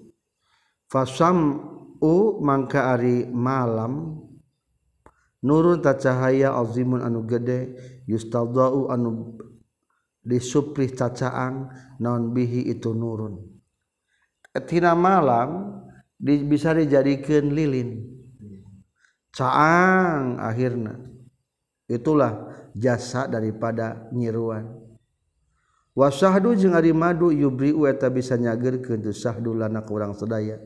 [0.95, 1.59] fasam
[1.99, 4.23] u mangka ari malam.
[5.43, 7.75] Nurun ta cahaya azimun anu gede
[8.07, 9.35] yustadau anu
[10.23, 13.43] disuprih cacaang naon bihi itu nurun.
[14.65, 15.83] Tina malam
[16.15, 18.07] di, bisa dijadikan lilin.
[19.35, 20.95] Caang akhirnya
[21.91, 24.84] itulah jasa daripada nyiruan.
[25.95, 30.59] Wasahdu jeung ari madu yubriu eta bisa nyageurkeun tu sahdu lana ka urang sadaya.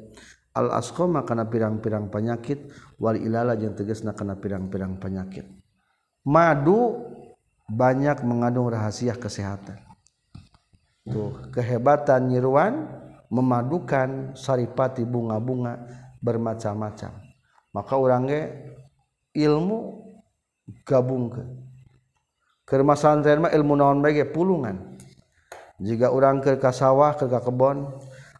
[0.49, 5.45] Al asqama kana pirang-pirang penyakit wal ilala jeung tegasna kana pirang-pirang penyakit
[6.25, 7.05] madu
[7.69, 9.77] banyak mengandung rahasia kesehatan.
[11.05, 12.89] Tuh kehebatan nyiruan
[13.29, 15.85] memadukan saripati bunga-bunga
[16.17, 17.13] bermacam-macam.
[17.69, 18.49] Maka orangnya
[19.37, 20.01] ilmu
[20.81, 21.45] gabungkan
[22.65, 24.88] kermasantren mah ilmu naon ge pulungan
[25.79, 27.87] jika orang ke kasawah ke kebon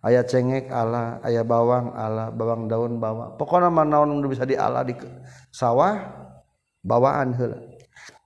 [0.04, 3.40] ayah cengek Allah ayah bawang Allah bawang daun bawa.
[3.40, 4.96] Pokoknya mana naon bisa di Allah di
[5.48, 6.04] sawah
[6.84, 7.60] bawaan heula.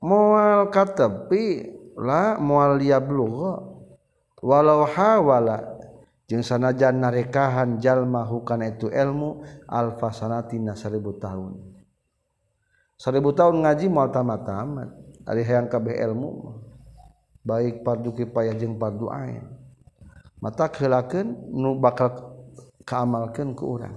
[0.00, 1.68] mual katepi
[2.00, 3.68] la mual yablugha
[4.40, 5.76] walau hawala
[6.24, 11.60] jeung sanajan narekahan jalma hukana itu ilmu alfa sanatina seribu tahun.
[12.96, 14.88] Seribu tahun ngaji mual tamat-tamat
[15.28, 16.64] ari hayang kabeh ilmu.
[17.42, 19.42] Baik pardu kipayah jeung pardu ain.
[20.38, 22.31] Mata keulakeun nu bakal
[22.86, 23.94] keamalkan ke orang.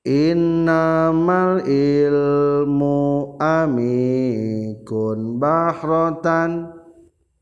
[0.00, 6.72] Innamal ilmu amikun bahrotan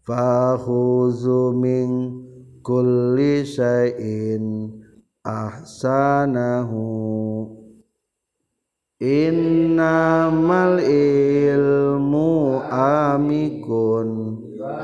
[0.03, 2.19] fahuzu min
[2.67, 4.75] kulli syai'in
[5.23, 6.83] ahsanahu.
[8.99, 14.11] Innamal ilmu amikun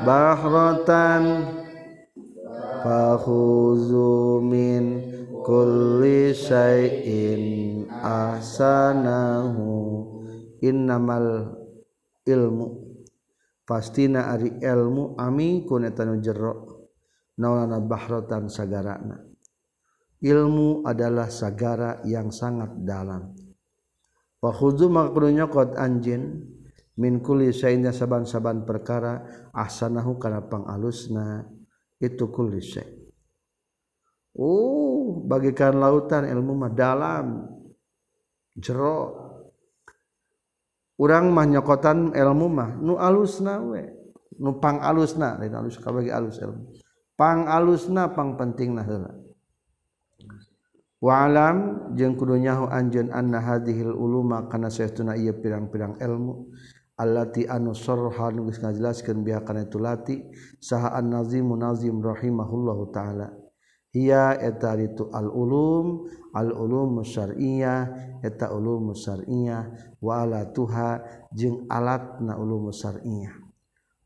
[0.07, 1.54] bahrotan
[2.85, 4.83] fahuzu min
[5.41, 7.41] kulli syai'in
[7.89, 9.65] ahsanahu.
[10.61, 11.57] Innamal
[12.21, 12.85] ilmu.
[13.65, 16.85] Pastina ari ilmu ami kunetanu jero.
[17.41, 19.17] Naulana bahrotan sagarana.
[20.21, 23.33] Ilmu adalah sagara yang sangat dalam.
[24.37, 26.45] Fahuzu maka nyokot anjin
[27.01, 29.25] min kulli syai'in saban-saban perkara
[29.57, 31.54] ahsanahu kana pangalusna
[32.05, 32.95] itu kulise
[34.35, 37.27] uh oh, bagikan lautan ilmu mah dalam.
[38.55, 39.11] Jero
[40.95, 43.83] urang mah nyokotan ilmu mah nu alus nawe
[44.39, 46.71] nu pang alus na lain alus kabagi alus ilmu.
[47.15, 49.11] Pang alus na pang penting na heula.
[51.03, 56.51] Walam jeung kudu nyaho anjeun anna hadhil uluma kana saestuna ieu pirang-pirang ilmu.
[56.95, 60.23] allati anu sarha nu geus ngajelaskeun biha kana itu lati
[60.63, 63.35] saha an-nazim nazim rahimahullahu taala.
[63.95, 66.03] Hiya eta itu al ulum
[66.35, 70.99] al ulum syar'iyyah eta ulum syar'iyyah wa alatuha
[71.31, 73.39] jeung alatna ulum syar'iyyah.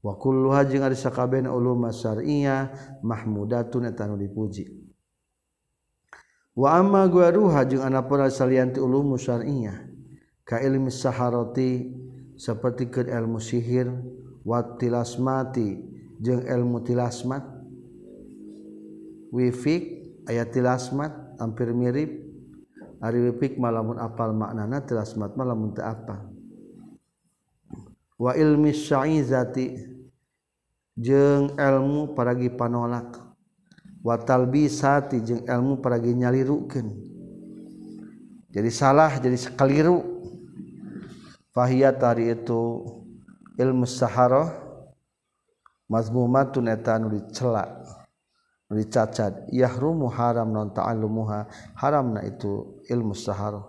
[0.06, 2.70] Wa kulluha jeung ari sakabehna ulum syar'iyyah
[3.02, 4.70] mahmudatun eta anu dipuji.
[6.54, 9.90] Wa amma gharuha jeung anapun salianti ulum syar'iyyah
[10.46, 11.98] ka ilmi saharati
[12.40, 13.92] seperti ke ilmu sihir
[14.48, 15.76] wa tilasmati
[16.24, 17.44] jeung ilmu tilasmat
[19.36, 22.32] wifik ayat tilasmat hampir mirip.
[23.00, 26.20] Ari wifik malamun apal maknana tilasmat malamun teu apa?
[28.20, 29.88] Wa ilmi syaizati
[31.00, 33.16] jeung ilmu paragi panolak.
[34.04, 36.88] Watalbisati jeung ilmu paragi nyalirukeun.
[38.52, 40.19] Jadi salah jadi sekeliru.
[41.54, 42.86] Fahiyat tari itu
[43.60, 44.54] ilmu saharah
[45.90, 47.66] mazmumatun eta anu dicela
[48.70, 49.50] nu dicacat.
[49.50, 53.66] Yahrumu haram non ta'allumuha haramna itu ilmu saharah.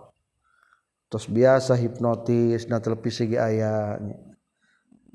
[1.09, 3.97] Terus biasa hipnotis na televisi ge aya.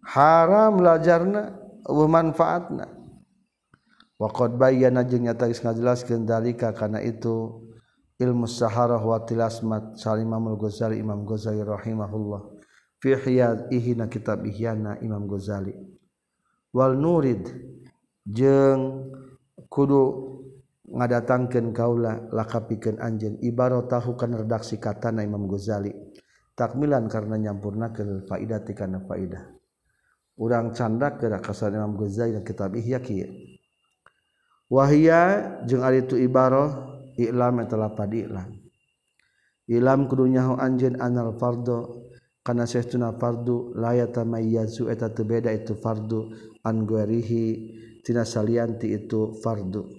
[0.03, 1.57] Haram belajarna
[1.89, 2.91] manfaatna.
[4.17, 7.63] Waqad bayyana jeung nyata geus ngajelaskeun dalika kana itu
[8.17, 12.56] ilmu saharah wa tilasmat salim Imam Ghazali Imam Ghazali rahimahullah
[13.01, 15.73] fi ihya na kitab ihyana Imam Ghazali.
[16.73, 17.45] Wal nurid
[18.25, 19.13] jeung
[19.69, 20.03] kudu
[20.87, 25.93] ngadatangkeun kaula lakapikeun anjeun ibarat tahu kana redaksi katana Imam Ghazali.
[26.57, 29.45] Takmilan karena nyampurnakeun faidah ti kana faidah.
[30.37, 33.29] Urang candak ke kasan Imam Ghazali dan kitab ihya kieu.
[34.67, 38.51] Wahia jeung ari itu ibarah i'lam telah padi i'lam.
[39.67, 42.06] Ilam kudu nyaho anjeun anal fardu
[42.47, 46.31] karena seuna fardu layatamayazu eta beda itu fardu
[46.63, 49.91] anguerihitina salianti itu fardu.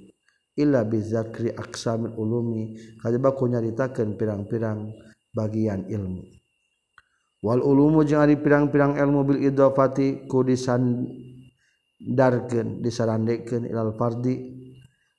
[0.55, 2.79] Illa bizakri aksamil ulumi.
[3.03, 4.95] Kajaba ku nyaritakeun pirang-pirang
[5.35, 6.23] bagian ilmu.
[7.43, 14.55] Wal ulumu jeung ari pirang-pirang ilmu bil idafati ku disandarkeun disarandekeun ilal fardi.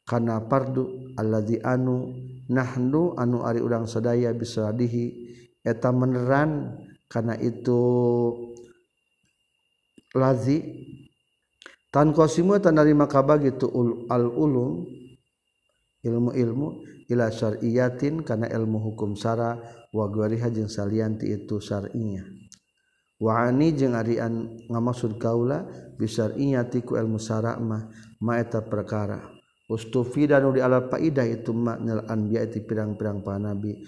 [0.09, 2.09] Kana fardu alladzi anu
[2.49, 5.29] nahnu anu ari urang sadaya bisadihi
[5.61, 7.81] eta meneran kana itu
[10.13, 10.61] lazi
[11.89, 12.77] tan qasimu tan
[13.09, 13.69] kabagi tu
[14.13, 14.85] al ulum
[16.05, 16.69] ilmu-ilmu
[17.09, 19.57] ila syar'iyatin kana ilmu hukum syara
[19.91, 22.29] wa gwariha jeung salianti itu syar'iyah
[23.19, 25.67] wa ani jeung ari an ngamaksud kaula
[25.99, 27.91] bisyar'iyati ku ilmu syara' mah
[28.23, 29.39] ma eta perkara.
[29.69, 33.85] Ustufida nu di ala faidah itu maknal anbiya itu pirang-pirang para nabi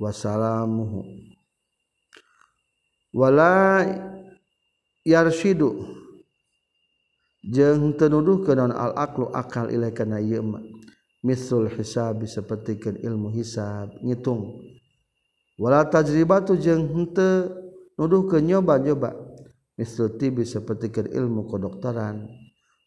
[0.00, 1.04] wasalamuhu.
[3.14, 3.86] Wala
[5.06, 5.86] yarsyidu
[7.46, 10.64] jeung tenuduh ke non al-aqlu akal ilai kana ieu mah.
[11.24, 14.60] Misul hisabi sapertikeun ilmu hisab ngitung.
[15.56, 17.48] Wala tajribatu jeung henteu
[17.96, 19.16] nuduh ke nyoba-nyoba.
[19.78, 22.28] Misul tibi sapertikeun ilmu kedokteran.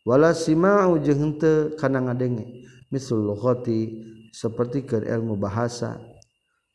[0.05, 2.45] Wala sima'u jeung henteu kana ngadenge.
[2.93, 4.05] Misul lughati
[4.35, 5.97] sapertikeun ilmu bahasa.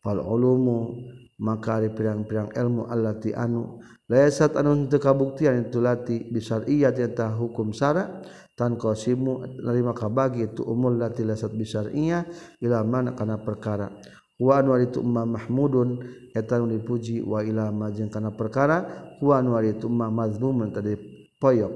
[0.03, 0.99] falumu
[1.39, 7.71] maka ari pirang-pirang ilmu allati anu laysat anu teu kabuktian itu lati bisariyat eta hukum
[7.75, 8.23] syara
[8.59, 12.27] tan qasimu narima kabagi itu umul lati laysat bisariyah
[12.61, 13.89] ila mana kana perkara.
[14.43, 16.03] Wa anu itu umma mahmudun
[16.35, 18.83] eta dipuji wa ila majeng kana perkara
[19.23, 20.99] wa anu itu umma mazmumun tadi
[21.39, 21.75] poyok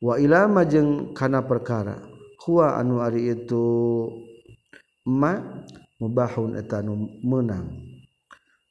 [0.00, 2.00] wa ila majeng kana perkara
[2.48, 3.64] wa anu ari itu
[5.04, 5.64] ma
[5.98, 7.70] mubahun etanum menang.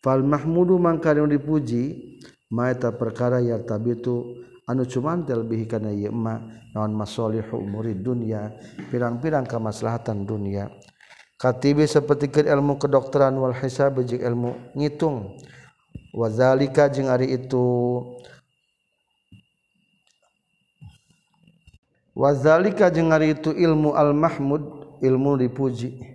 [0.03, 2.19] Fal mahmudu mangka nu dipuji
[2.51, 4.35] maeta perkara yartabitu
[4.67, 6.39] anu cumantel bihi kana ieu ma
[6.75, 8.51] naon masalihu umurid dunya
[8.91, 10.67] pirang-pirang kamaslahatan dunia.
[11.39, 15.39] Katibi sapertikeun ilmu kedokteran wal hisab jeung ilmu ngitung.
[16.13, 17.65] Wazalika jeung ari itu
[22.13, 24.63] wazalika jeung ari itu ilmu al mahmud
[25.01, 26.12] ilmu dipuji.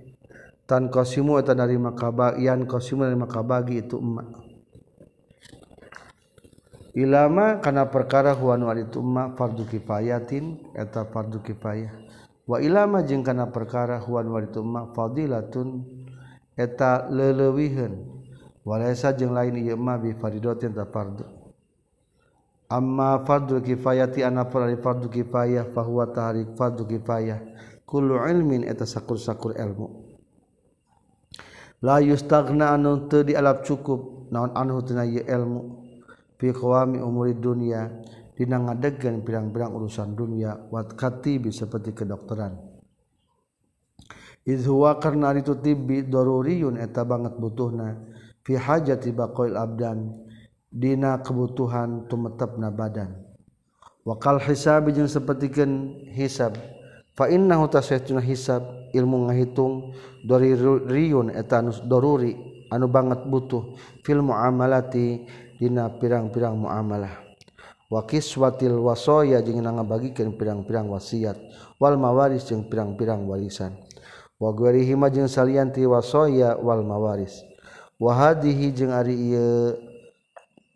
[0.68, 4.28] Tan kosimu eta narima kabagian kosimu narima kabagi itu emak
[6.98, 11.94] ilama kana perkara huwa nu itu emak fardu kifayatin eta fardu kifayah.
[12.48, 15.86] Wa ilama jeung kana perkara huwa nu itu emak fadilatun
[16.58, 18.02] eta leulewiheun
[18.66, 21.22] walaysa jeung lain ieu emak bi faridatin ta fardu.
[22.66, 27.38] Amma fardu kifayati ana fardu kifayah fa huwa tahrik fardu kifayah.
[27.86, 30.07] Kullu ilmin eta sakur-sakur ilmu
[31.82, 35.62] la yustagna anu teu dialap cukup naon anhu tina ieu ilmu.
[36.38, 37.90] Fi qawami umuri dunya
[38.38, 42.54] dina ngadegkeun pirang-pirang urusan dunya wat katibi seperti kedokteran.
[44.46, 47.98] Iz huwa karna itu tibbi daruriyun eta banget butuhna.
[48.46, 50.14] Fi hajati baqail abdan
[50.70, 53.12] dina kebutuhan tumetepna badan.
[54.06, 56.56] Wakal hisab jeung sapertikeun hisab
[57.26, 58.62] innahu tasaytuna hisab
[58.94, 59.90] ilmu ngahitung
[60.22, 60.54] dari
[60.86, 62.38] riyun etanus doruri
[62.70, 63.74] anu banget butuh
[64.06, 65.26] fil muamalati
[65.58, 67.26] dina pirang-pirang muamalah.
[67.90, 71.34] Wa kiswatil wasoya jeung ngabagikeun pirang-pirang wasiat
[71.82, 73.74] wal mawaris jeung pirang-pirang warisan.
[74.38, 77.42] Wa gharihima jeung salian ti wasoya wal mawaris.
[77.98, 79.74] Wa hadhihi jeung ari ieu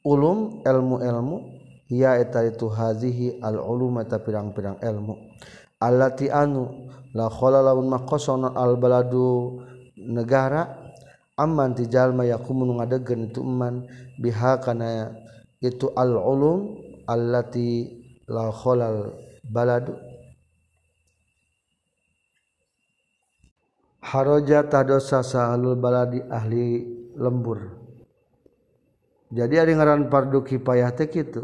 [0.03, 1.37] ulum ilmu-ilmu
[1.87, 5.32] ya eta itu hazihi al ulum eta pirang-pirang ilmu
[5.83, 6.87] allati anu
[7.19, 9.59] la khala laun maqasana al baladu
[9.99, 10.79] negara
[11.35, 13.83] amman ti jalma yakumun ngadegeun itu eman
[14.23, 15.11] biha kana
[15.59, 16.79] itu al ulum
[17.11, 17.91] allati
[18.31, 19.11] la khalal
[19.43, 19.99] baladu
[24.03, 26.85] haraja tadosa sahalul baladi ahli
[27.17, 27.81] lembur.
[29.33, 31.41] Jadi ada ngaran fardu kifayah teh kitu.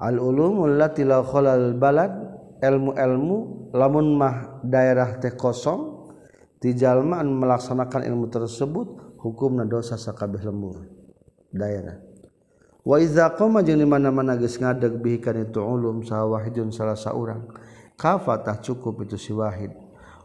[0.00, 2.29] Al ulumul lati la khalal balad
[2.60, 6.12] ilmu-ilmu lamun mah daerah teh kosong
[6.60, 10.84] tijalmaan melaksanakan ilmu tersebut hukum na dosa sakabeh lembur
[11.50, 11.98] daerah.
[12.80, 13.28] Wa iza
[13.64, 17.48] di mana-mana geus ngadeg bihi kana itu ulum sawahidun salah saurang.
[18.00, 19.76] Kafatah cukup itu si wahid.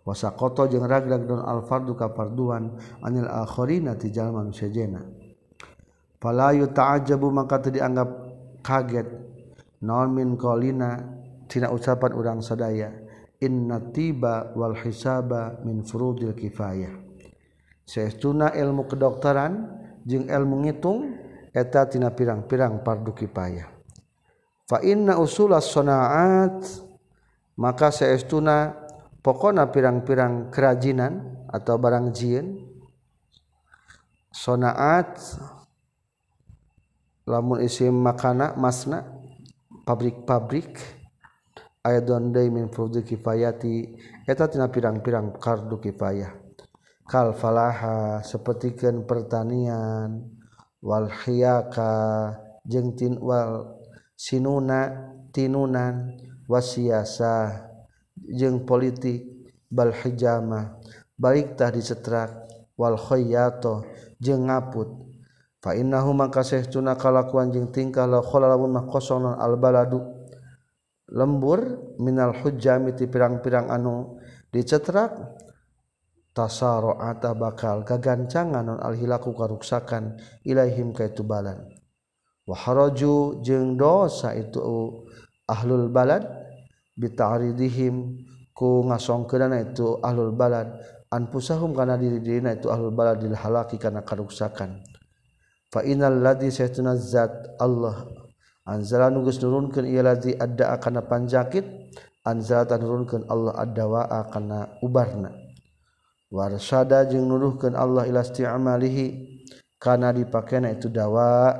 [0.06, 5.02] Wasaqata jeung ragrag don al fardu ka farduan anil akharina ti jalma sejena
[6.22, 8.10] fala yuta'ajjabu maka teu dianggap
[8.62, 9.10] kaget.
[9.82, 11.15] Non min qalina
[11.48, 12.92] tina ucapan urang sadaya
[13.42, 17.04] inna tiba wal hisaba min furudil kifayah.
[17.86, 19.54] Saestuna ilmu kedokteran
[20.06, 21.14] jeung ilmu ngitung
[21.54, 23.70] eta tina pirang-pirang fardu kifayah.
[24.66, 26.66] Fa inna usulas sanaat
[27.56, 28.74] maka saestuna
[29.22, 32.66] pokona pirang-pirang kerajinan atau barang jieun.
[34.36, 35.16] Sonaat
[37.24, 39.08] lamun isim makana masna
[39.88, 40.76] pabrik-pabrik
[41.86, 43.94] aya donday min fardhu kifayati
[44.26, 46.34] eta tina pirang-pirang fardu kifayah.
[47.06, 50.26] Kal falaha sapertikeun pertanian
[50.82, 52.34] wal hiyaka
[52.66, 53.78] jeung tin wal
[54.18, 56.18] sinuna tinunan
[56.50, 57.70] wasiasa
[58.18, 59.22] jeung politik
[59.70, 60.82] bal hijama
[61.14, 62.34] balik tah disetrak
[62.74, 63.86] wal khayyato
[64.18, 64.90] jeung ngaput.
[65.62, 70.15] Fa innahu maka sesuna kalakuan jeung tingkah la khalalamun mah kosong al baladu.
[71.16, 74.20] lembur minal hujjami ti pirang-pirang anu
[74.52, 75.16] dicetrak
[76.36, 81.64] tasaroata bakal gagancangan non alhilaku karuksakan ilaihim kaitu balan
[82.44, 84.60] waharaju jeung dosa itu
[85.48, 86.28] ahlul balad
[87.00, 88.20] bitaridihim
[88.56, 90.76] ku ngasongkeunana itu ahlul balad
[91.12, 94.84] anpusahum kana diri dirina itu ahlul balad dilhalaki kana karuksakan.
[95.70, 98.08] Fa innal ladzi saytunazat Allah
[98.66, 101.66] anzala nugus nurunkeun ieu ladzi adda kana panjakit
[102.26, 105.46] anzala tanurunkeun Allah addawa kana ubarna.
[106.34, 109.06] Warsada jeung nuruhkeun Allah ila isti'malihi
[109.78, 111.54] kana dipakena itu dawa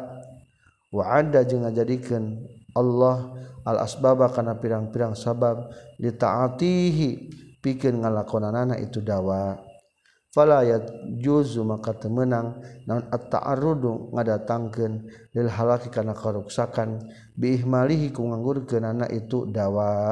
[0.90, 2.44] wa adda jeung ngajadikeun
[2.76, 3.32] Allah
[3.64, 5.70] al asbaba kana pirang-pirang sabab
[6.02, 7.10] ditaatihi
[7.62, 9.58] pikeun ngalakonanana itu dawa
[10.36, 10.84] falayat
[11.16, 14.94] juzu maka temenang naon at-ta'arrudu ngadatangkeun
[15.32, 17.00] lil halaki kana karuksakan
[17.40, 20.12] bi ihmalihi ku nganggurkeunana itu dawa.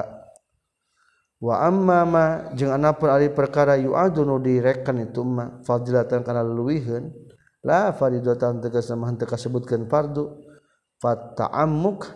[1.44, 7.12] Wa amma ma jeung anapun ari perkara yu'adu nu direkan itu ma fadilatan kana leuwiheun
[7.68, 10.40] la faridatan tegas mah teu kasebutkeun fardu
[11.04, 12.08] fata'ammuk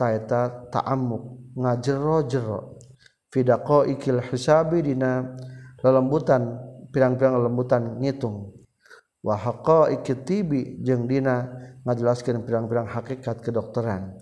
[0.00, 2.80] taeta ta'ammuk ngajero-jero.
[3.28, 5.36] Fidaqo ikil hisabi dina
[5.84, 8.54] lalembutan pirang-pirang lembutan ngitung.
[9.20, 11.48] Wahaqo ikitibi jeung dina
[11.86, 14.16] ngajelaskan pirang-pirang hakikat kedokteran.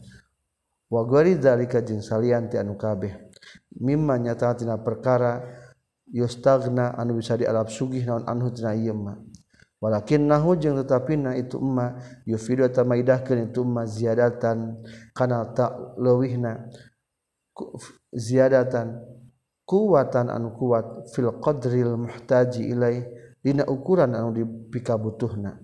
[0.88, 3.28] Wa gori dalika jin salian ti anu kabeh.
[3.78, 5.44] Mimma nyata tina perkara
[6.12, 9.20] yustagna anu bisa dialap sugih naon anhu tina ieu mah
[9.78, 14.82] walakin nahu jeung tetapina itu emma yufidu tamaidahkeun itu emma ziyadatan
[15.14, 16.66] kana ta leuwihna
[18.10, 18.98] ziyadatan
[19.68, 23.04] kuwatan anu kuat fil qadril muhtaji ilai
[23.44, 25.60] dina ukuran anu dipikabutuhna.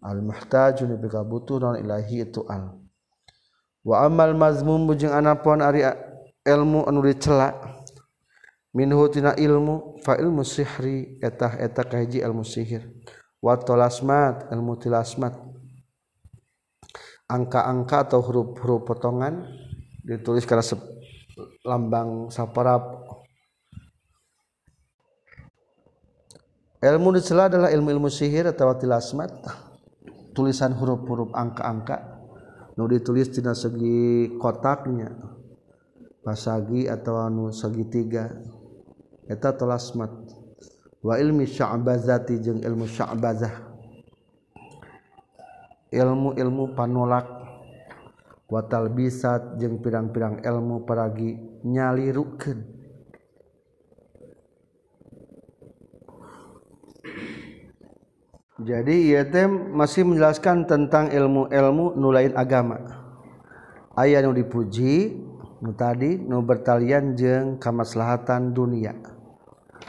[0.00, 2.80] Al muhtaju dipikabutuhna ilahi itu al.
[3.84, 5.84] Wa amal mazmum jeung anapun ari
[6.48, 7.52] ilmu anu dicela.
[8.72, 12.88] Minhu tina ilmu fa ilmu sihri etah eta kahiji ilmu sihir.
[13.44, 15.36] Wa talasmat ilmu tilasmat.
[17.28, 19.44] Angka-angka atau huruf-huruf potongan
[20.04, 20.64] ditulis karena
[21.66, 23.06] lambang saparap.
[26.84, 29.32] Ilmu dicela adalah ilmu-ilmu sihir atau tilasmat.
[30.36, 31.96] Tulisan huruf-huruf angka-angka.
[32.76, 35.14] Nu ditulis tina segi kotaknya.
[36.24, 38.32] Pasagi atau anu segitiga
[39.28, 40.08] eta tilasmat
[41.04, 43.52] wa ilmi sya'bazati jeung ilmu sya'bazah.
[45.92, 47.33] Ilmu-ilmu panolak.
[48.48, 52.74] watal bisat jeung pirang-pirang elmu paragi nyalirukeun
[58.64, 62.80] Jadi ieu teh masih menjelaskan tentang ilmu-ilmu nu lain agama.
[63.98, 65.10] Aya nu dipuji
[65.58, 68.94] nu tadi nu bertalian jeung kamaslahatan dunia.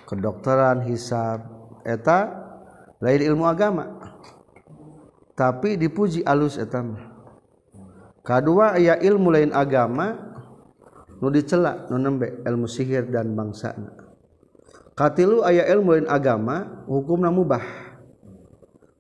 [0.10, 1.45] Kedokteran, hisab
[1.86, 2.26] eta
[2.97, 3.86] lain ilmu agama.
[5.38, 7.14] Tapi dipuji alus etam.
[8.26, 10.17] kedua aya ilmu lain agama
[11.21, 13.93] nu dicelak nu nembe ilmu sihir dan bangsana.
[14.97, 17.63] Katilu aya ilmu lain agama hukumna mubah.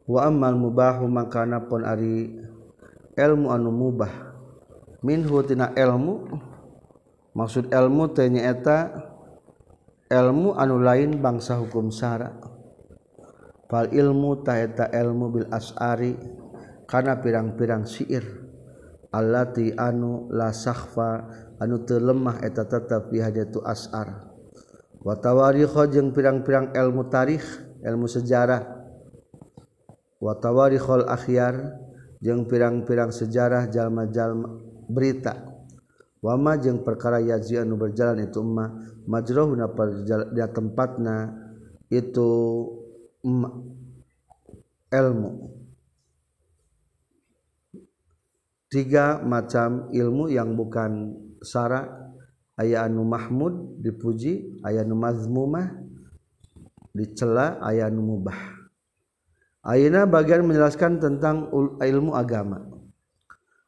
[0.05, 2.37] Wa ammal mubahu makana pun ari
[3.17, 4.13] ilmu anu mubah.
[5.01, 6.29] Minhu tina ilmu
[7.33, 8.93] maksud ilmu teh nyaeta
[10.09, 12.37] ilmu anu lain bangsa hukum syara
[13.65, 16.13] fal ilmu taeta ilmu bil asari
[16.85, 18.44] kana pirang-pirang syair
[19.15, 21.23] allati anu la sahfa
[21.63, 24.27] anu teu lemah eta tetep fi hajatu asar.
[24.99, 27.45] Wa tawarikh jeung pirang-pirang ilmu tarikh
[27.79, 28.75] ilmu sejarah.
[30.19, 31.79] Wa tawarikhul akhyar
[32.19, 34.49] jeung pirang-pirang sejarah jalma-jalma
[34.89, 35.55] berita.
[36.25, 39.69] Wama jeung perkara yazi anu berjalan itu umma majruhuna
[40.33, 41.37] dia tempatna
[41.93, 42.31] itu
[44.89, 45.54] ilmu.
[48.75, 52.03] Tiga macam ilmu yang bukan sara.
[52.55, 55.75] Aya anu mahmud dipuji aya anu mazmumah
[56.91, 58.39] dicela aya anu mubah.
[59.65, 62.63] Ayeuna bagian menjelaskan tentang ilmu agama.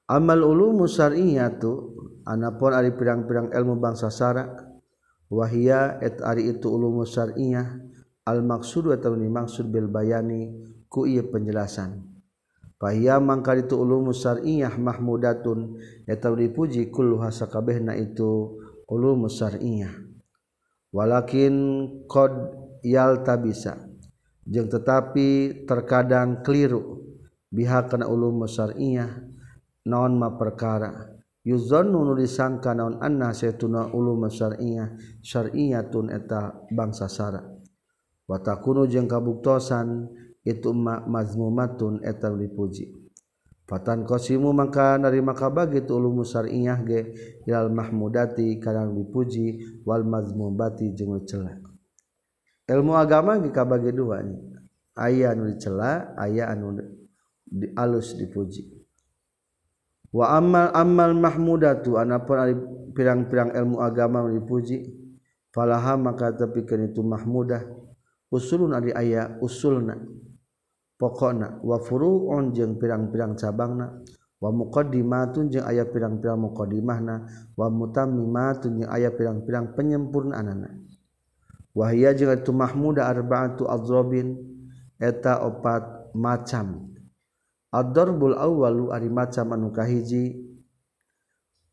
[0.07, 1.71] Amal ulu musariyatu
[2.23, 4.47] anapun ari pirang-pirang ilmu bangsa Sara
[5.27, 7.67] wahia et ari itu ulu musariyah
[8.23, 10.55] al maksud atau ni maksud bil bayani
[10.87, 12.16] ku penjelasan
[12.77, 20.05] Fahia mangka itu ulumu syar'iyah mahmudatun eta dipuji kullu hasakabehna itu ulumu syar'iyah.
[20.93, 21.55] Walakin
[22.05, 22.31] qad
[22.85, 23.81] yaltabisa
[24.45, 27.01] jeung tetapi terkadang keliru
[27.49, 29.25] biha kana ulumu syar'iyah
[29.89, 34.93] naon ma perkara yuzannu disangka naon anna saytuna ulumu syar'iyah
[35.25, 37.41] syar'iyatun eta bangsa sara.
[38.29, 40.13] Wa takunu jeung kabuktosan
[40.47, 43.07] itu mazmumatun etan dipuji
[43.67, 46.99] Fatan qsimu maka narima kaba gitu ulu musariyah ge
[47.43, 51.51] ilal mahmudati kana dipuji wal mazmumati jeung cela.
[52.63, 54.39] Ilmu agama ge kabagi dua nya.
[54.95, 56.79] Aya anu dicela, aya anu
[57.43, 58.71] di alus dipuji.
[60.15, 62.39] Wa amal amal mahmudatu anapun
[62.95, 64.95] pirang-pirang ilmu agama dipuji
[65.51, 67.67] falaha maka tapi itu mahmudah
[68.31, 69.99] usulun ari aya usulna
[70.97, 74.01] pokokna wa furu'un jeung pirang-pirang cabangna
[74.37, 77.15] wa muqaddimatun jeung aya pirang-pirang muqaddimahna
[77.57, 80.73] wa mutammimatun jeung aya pirang-pirang penyempurnaanana.
[81.77, 84.37] Wa hiya jeung itu mahmuda arba'atu adzrabin
[84.97, 86.89] eta opat macam.
[87.69, 90.41] Ad-darbul awwalu ari macam anu kahiji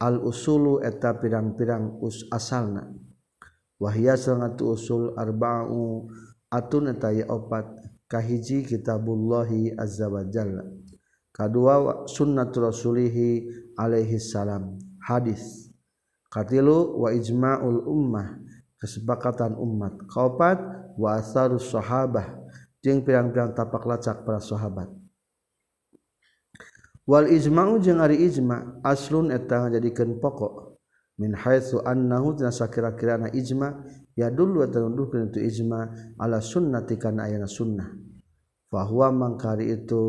[0.01, 2.93] al usulu eta pirang-pirang us asalna.
[3.81, 6.09] Wa hiya sangatu usul arba'u
[6.53, 7.65] atun eta ya opat
[8.09, 10.65] kahiji kitabullahi azza wa jalla
[11.35, 14.79] kadua sunnat rasulihi alaihi salam.
[15.03, 15.69] Hadis.
[16.31, 18.39] Katilu wa ijma'ul ummah.
[18.79, 19.99] Kesepakatan umat.
[20.07, 20.63] Kaopat
[20.95, 22.39] wa asarus sahabah.
[22.85, 24.89] Jeung pirang-pirang tapak lacak para sahabat.
[27.05, 30.79] Wal ijma'u jeung ari ijma aslun eta ngajadikeun pokok.
[31.19, 33.85] Min haitsu annahu tina sakira-kirana ijma
[34.15, 37.91] ya dulu tundukkan itu ijma ala sunnati kana ayana sunnah.
[38.71, 40.03] Bahwa mangkari itu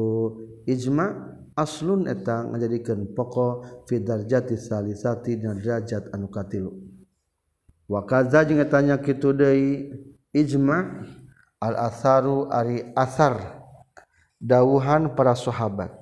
[0.66, 6.74] ijma aslun eta ngajadikeun pokok fi darjati salisati dina derajat anu katilu.
[7.86, 9.94] Wa kadza jeung eta nya kitu deui
[10.34, 11.06] ijma
[11.62, 13.62] al asaru ari asar
[14.42, 15.94] dawuhan para sahabat.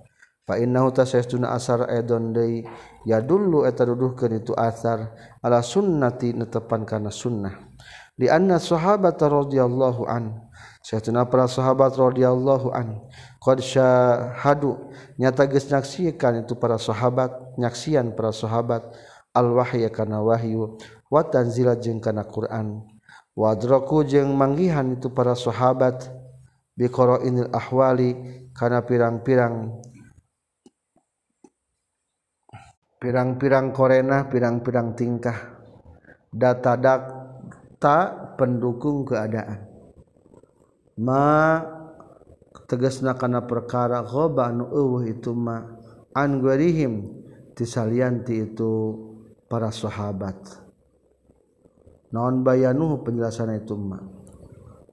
[0.43, 2.63] Fa innahu tasaytuna asar aidon deui
[3.03, 5.11] ya dulu eta duduhkeun itu asar
[5.43, 7.72] ala sunnati netepan kana sunnah.
[8.13, 10.37] Di anna sahabat radhiyallahu an.
[10.83, 13.01] Sayyidina para sahabat radhiyallahu an.
[13.39, 14.91] Qad syahadu.
[15.15, 18.83] Nyata geus itu para sahabat nyaksian para sahabat.
[19.33, 20.77] Al wahya kana wahyu
[21.09, 22.85] wa tanzila jeung kana Quran.
[23.33, 26.11] Wa adraku jeung manggihan itu para sahabat.
[26.73, 28.17] Bi qara'inil ahwali
[28.53, 29.81] kana pirang-pirang.
[33.01, 35.37] Pirang-pirang korena pirang-pirang tingkah.
[36.33, 36.73] Data
[37.83, 39.67] tak pendukung keadaan.
[41.03, 41.59] Ma
[42.63, 45.59] tegasna kana perkara khoba nu eueuh itu ma
[46.15, 47.11] an gwarihim
[47.51, 48.71] tisalianti itu
[49.51, 50.63] para sahabat.
[52.15, 53.99] Naon bayanu penjelasan itu ma?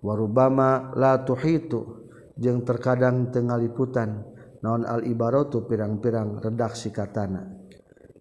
[0.02, 4.26] Warubama la tuhitu jeung terkadang teu ngaliputan.
[4.66, 7.46] Naon al ibaratu pirang-pirang redaksi katana.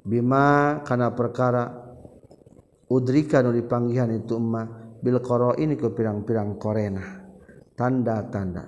[0.06, 1.89] Bima kana perkara
[2.90, 4.66] udrika nu dipanggihan itu emma
[5.00, 7.24] bil qara ini ke pirang-pirang korena
[7.78, 8.66] tanda-tanda.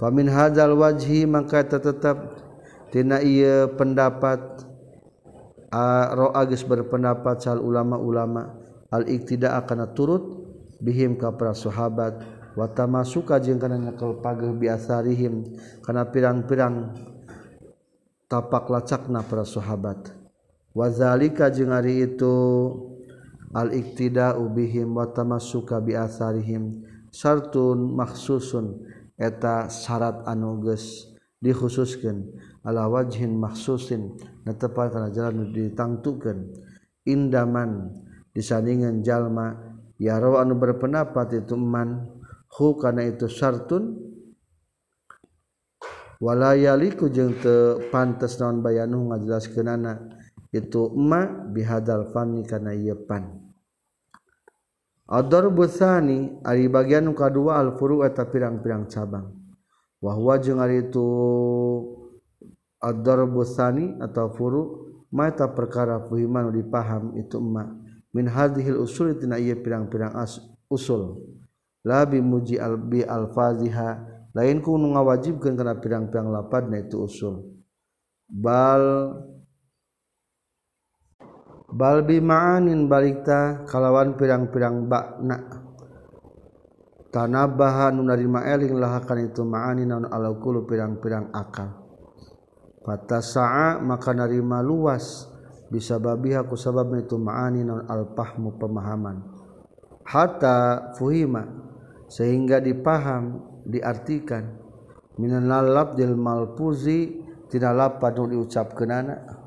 [0.00, 2.40] Famin hadzal wajhi maka tetap
[2.88, 4.64] tina ieu pendapat
[6.16, 8.56] ro agis berpendapat sal ulama-ulama
[8.88, 10.24] al iktida akan turut
[10.80, 12.16] bihim ka para sahabat
[12.56, 15.44] wa tamasuka jeung kana nyekel pageuh biasarihim
[15.84, 16.96] kana pirang-pirang
[18.24, 20.16] tapak lacakna para sahabat.
[20.72, 22.34] Wazalika jeung ari itu
[23.54, 28.86] al-iktida ubihim bi biasarihim sartun maksusun
[29.18, 32.30] eta syarat anuges dikhususkan
[32.64, 36.52] ala wajhin maksusin netepan kana jalan ditangtukeun.
[37.08, 37.96] Indaman
[38.36, 39.56] disandingan jalma.
[40.00, 42.08] Ya rawa anu berpendapat itu man
[42.56, 44.00] hu kana itu syartun.
[46.20, 50.20] Walayaliku jeung teu pantes naon bayanu ngajelaskeunana.
[50.52, 53.39] Itu ma bihadal fanni kana ieu pan.
[55.10, 59.34] Ador busani ari bagian nuka dua alfuru eta pirang-pirang cabang.
[59.98, 61.02] Wahwa jeung ari itu
[62.78, 64.62] ador busani atau furu
[65.10, 67.68] mata perkara fuhiman dipaham itu emak
[68.14, 70.14] min hadhil usul tina ieu pirang-pirang
[70.70, 71.18] usul.
[71.82, 77.50] Labi muji albi alfaziha lain ku nu ngawajibkeun kana pirang-pirang lapad na itu usul.
[78.30, 79.10] Bal
[81.70, 85.38] balbi maanin balikta kalawan pirang-pirang bakna.
[87.10, 91.74] Tanabaha nu narima eling lahakan itu maani naon alaqulu pirang-pirang akal.
[92.86, 95.26] Fatasaa maka narima luas.
[95.70, 99.22] Bisa babiha ku sabab itu maani naon alpahmu pemahaman.
[100.06, 101.46] Hatta fuhima
[102.10, 104.58] sehingga dipaham diartikan.
[105.18, 109.39] Minan lalab dil malpuzi tidak lapad nu diucapkeun anak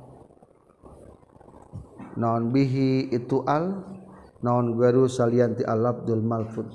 [2.20, 3.96] naon bihi itu al?
[4.44, 6.68] Naon garu salianti al abdul malfud?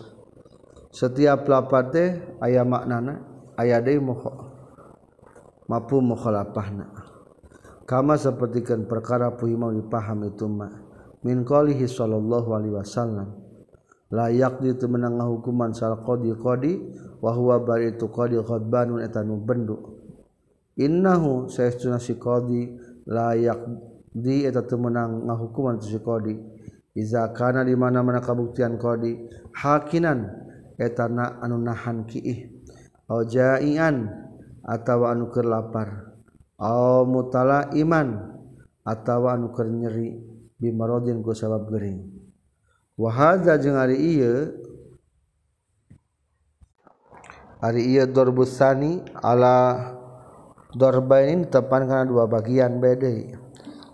[0.88, 2.08] Setiap lapat teh
[2.40, 3.20] aya maknana
[3.60, 4.00] aya deui
[5.68, 6.88] mampu mukhalafahna
[7.84, 10.88] kama sapertikeun perkara puhi mau dipaham itu mah
[11.24, 13.28] min qalihi sallallahu alaihi wasallam.
[14.08, 16.72] Layak di menang hukuman sal qadi qadi
[17.20, 19.76] wa huwa bari itu qadi khadbanun eta nu bendu.
[20.80, 22.72] Innahu saestuna si qadi
[23.04, 23.60] layak
[24.12, 26.34] di eta teu meunang ngahukuman si qadi.
[26.98, 29.14] Iza kana di mana-mana kabuktian qadi
[29.54, 30.26] hakinan
[30.74, 32.50] eta na anu nahan kiih.
[33.08, 34.08] Au jaian
[34.66, 36.18] atawa anu keur lapar.
[36.58, 38.36] Au mutala iman
[38.82, 40.18] atawa anu keur nyeri.
[40.58, 42.02] Bimarodin ku sabab gering.
[42.98, 44.58] Wa hadza jeung ari ieu
[47.62, 49.94] ari ieu dorbusani ala
[50.74, 53.06] dorbainin tepan kana dua bagian beda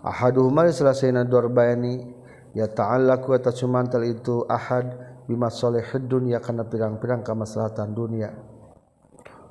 [0.05, 2.05] ahaduhuma salasina dorbani
[2.53, 4.93] ya ta'ala ku eta cumantel itu ahad
[5.25, 8.29] bima solehid dunya kana pirang-pirang kamaslahatan dunia.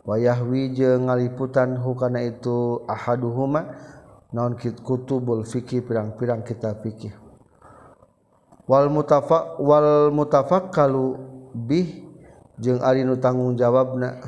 [0.06, 3.74] Wa yahwi jeung ngaliputan hukana itu ahaduhuma
[4.30, 7.10] naon kutubul fikih pirang-pirang kita fikih.
[8.70, 11.18] Wal mutafa wal mutafakkalu
[11.52, 12.06] bih
[12.62, 14.22] jeung ari nu tanggung jawabna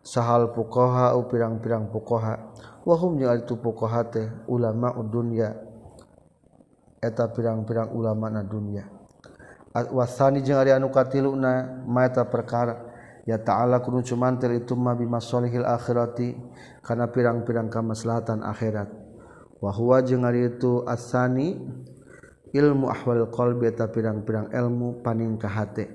[0.00, 2.48] sahal u pirang-pirang pukoha.
[2.88, 5.52] wahum jeung ari fuqaha teh ulama dunya
[7.04, 8.88] eta pirang-pirang ulama na dunya
[9.92, 12.88] wasani jeung ari anu katiluna maeta perkara.
[13.28, 16.32] Ya ta'ala kunu cumantir itu ma bimasolihil akhirati
[16.80, 18.88] kana pirang-pirang kamaslahatan akhirat.
[19.60, 21.60] Wa huwa jeung ari itu asani
[22.56, 25.92] ilmu ahwal qalbi eta pirang-pirang ilmu paning ka hate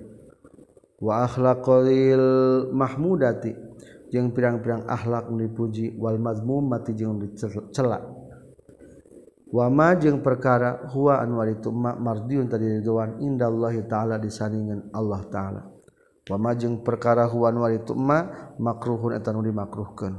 [1.01, 3.72] wa akhlaqil mahmudati.
[4.13, 7.97] jeung pirang-pirang akhlak dipuji wal mazmum mati jeung dicela.
[9.49, 15.61] Wama jeung perkara huwa anu itu ma mardiun tadi ridwan indallahi taala disandingan Allah taala.
[16.29, 20.13] Wama jeung perkara huwa anu itu ma makruhun eta nu dimakruhkeun.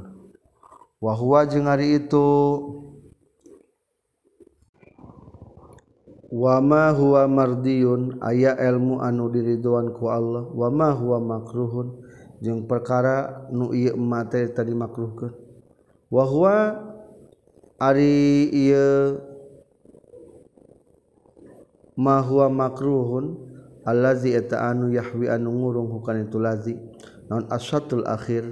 [0.99, 2.27] Wa huwa jeung ari itu
[6.35, 12.04] wama huwa mardiun aya ilmu anu diridwan ku Allah wama huwa makruhun
[12.45, 15.33] jeung perkara nu ieu mate tadi makruhkeun.
[16.13, 16.57] Wa huwa
[17.81, 19.17] ari ieu
[21.97, 23.41] ma huwa makruhun
[23.81, 26.77] allazi eta anu yahwi anu ngurung hukana itu lazi.
[27.25, 28.45] Naon asyatul akhir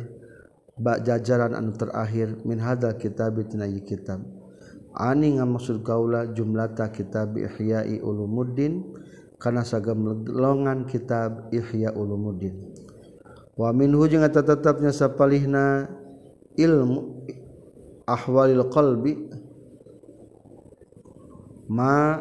[0.74, 4.26] ba jajaran anu terakhir min hadal kitab tina kitab.
[4.94, 8.94] Ani ngamaksud kaula jumlata kitab Ihya'i Ulumuddin
[9.42, 12.54] kana sagam longan kitab Ihya Ulumuddin
[13.54, 15.90] wa minhu hujung eta tetapnya sapalihna
[16.58, 17.28] ilmu
[18.10, 19.30] ahwalil qalbi
[21.70, 22.20] ma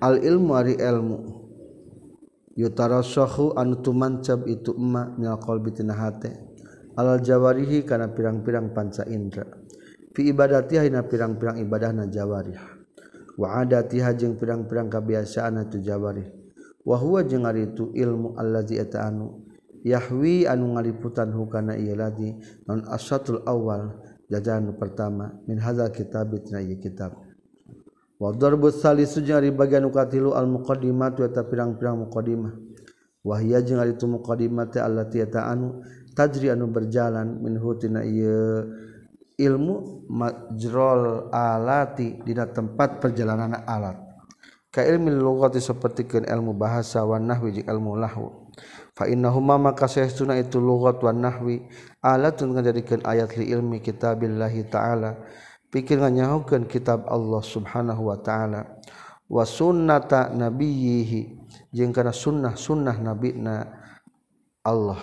[0.00, 1.18] al ilmu ari ilmu
[2.54, 6.30] yutarassahu anu tumancab itu emma minal qalbi tina hate.
[6.94, 9.42] Al jawarihi kana pirang-pirang panca indra.
[10.14, 12.62] Fi ibadatiha hina pirang-pirang ibadahna jawarih.
[13.34, 16.30] Wa adatiha jeung pirang-pirang kabiasaan tu jawarih.
[16.86, 19.43] Wa huwa jeung ari itu ilmu allazi ata'anu
[19.84, 22.32] Yahwi anu ngaliputan hukana ieu ladi.
[22.64, 24.00] Non asatul awal
[24.32, 27.12] jajahan pertama min hadzal kitab tina ieu kitab.
[28.16, 32.56] Wa darbu salisu jeung ari bagian katilu al muqaddimah eta pirang-pirang muqaddimah.
[33.20, 35.84] Wahya jeung ari tu muqaddimati allati eta anu
[36.16, 38.64] tajri anu berjalan min hutina ieu
[39.36, 44.00] ilmu majrol alati dina tempat perjalanan alat.
[44.72, 48.43] Ka ilmi lughati sapertikeun ilmu bahasa wa nahwi jeung ilmu lahwu
[48.94, 51.66] fainahuma maka saestuna itu lugat wan nahwi
[51.98, 55.18] alatun ngajadikeun ayat li ilmi kitabillahi ta'ala
[55.74, 58.78] pikir nganyahokeun kitab Allah subhanahu wa ta'ala
[59.26, 61.42] wa sunnata nabiyhi
[61.74, 63.66] jeung kana sunnah-sunnah nabina
[64.62, 65.00] Allah.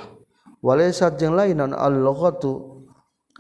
[0.62, 2.86] Walaysa jeung lain an al-lughatu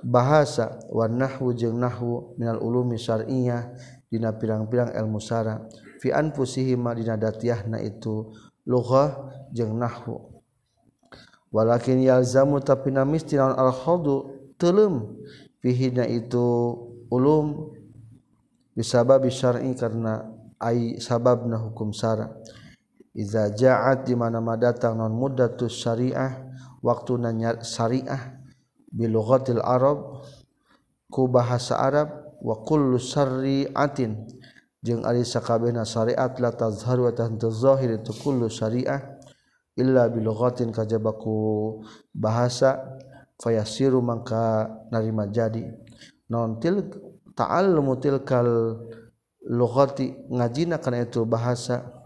[0.02, 3.72] bahasa wan nahwu jeung nahwu minal ulumi syar'iyyah
[4.10, 5.64] dina pirang-pirang ilmu syara
[6.02, 8.34] fi anfusihima dina datiahna itu
[8.66, 10.31] lughah jeung nahwu.
[11.52, 15.20] walakin yalzamu tapi namis tinaun al khadu telem.
[15.62, 16.74] Fihina itu
[17.14, 17.70] ulum
[18.74, 20.26] bisabab syar'i karena
[20.58, 22.34] ai sababna hukum syara.
[23.14, 26.34] Iza ja'at di mana datang non muddatus syariah
[26.82, 28.41] waktu nanya syariah
[28.89, 30.26] bilughatil arab
[31.12, 32.10] ku bahasa arab
[32.41, 34.18] wa kullu syari'atin.
[34.82, 39.20] Jeung ari sakabehna syariat la tazharu wa tadzahir itu kullu syariah.
[39.80, 41.80] illa bilughatin kajaba ku
[42.11, 42.99] bahasa
[43.39, 45.65] fayasiru mangka narima jadi.
[46.32, 46.88] Nontil
[47.36, 48.78] ta'allumu tilkal
[49.41, 52.05] lughati ngajina kana itu bahasa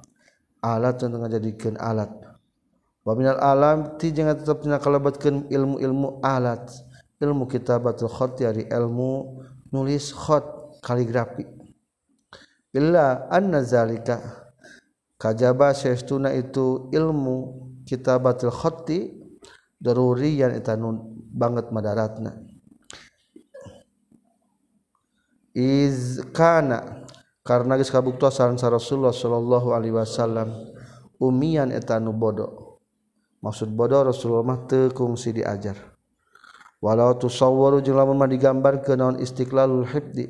[0.63, 2.09] alat untuk ngajadikeun alat.
[3.05, 6.73] Wa minal alam ti jeung tetepna kalabatkeun ilmu-ilmu alat.
[7.21, 9.39] Ilmu kitabatul khot ari ilmu
[9.71, 11.47] nulis khot kaligrafi.
[12.75, 14.44] Illa anna zalika
[15.15, 19.13] kajba seestuna itu ilmu kita batil khoti
[19.79, 22.35] daruriyan eta nun banget madaratna.
[25.55, 27.07] Iz kana
[27.45, 30.51] karena geus kabuktosan sa Rasulullah sallallahu alaihi wasallam
[31.21, 32.81] umian eta nu bodoh.
[33.39, 35.77] Maksud bodoh Rasulullah mah teu kungsi diajar.
[36.83, 40.27] Walau tusawwaru jeung lamun mah digambarkeun naon istiqlalul hibdi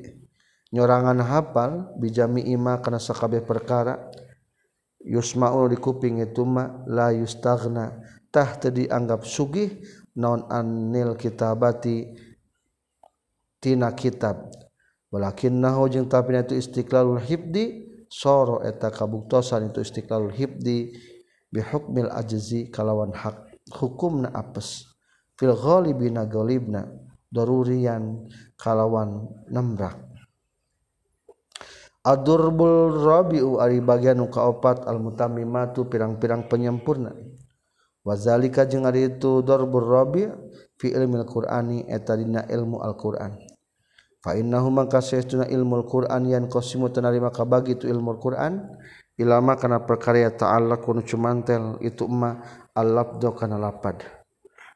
[0.71, 4.11] nyorangan hafal bijami ima kana sakabeh perkara
[5.05, 8.01] yusmaul di kuping itu ma la yustagna.
[8.33, 9.79] Tah tadi anggap sugih
[10.19, 12.11] non anil kitabati
[13.61, 14.51] tina kitab.
[15.13, 20.91] Walakin nahu jeung tapina itu istiqlalul hibdi soro eta kabuktosan itu istiqlalul hibdi
[21.53, 23.55] bihukmil ajzi kalawan hak.
[23.71, 24.83] Hukumna apes.
[25.39, 26.91] Fil ghalibina ghalibna
[27.31, 30.04] darurian kalawan nembrak
[32.05, 37.09] Adurbul Rabiu ari bagian nu kaopat al mutammimatu pirang-pirang penyempurna.
[38.05, 40.29] Wazalika jeung ari itu darbur rabi
[40.77, 43.33] fi ilmil Qur'ani eta dina ilmu Al-Qur'an.
[44.21, 48.61] Fa innahu mangka saestuna ilmul Qur'an yan qasimu tanarima kabagi tu ilmu Qur'an
[49.17, 52.37] ilama kana perkara ta'ala kunu cumantel itu ma
[52.77, 54.05] al-labdu kana lapad.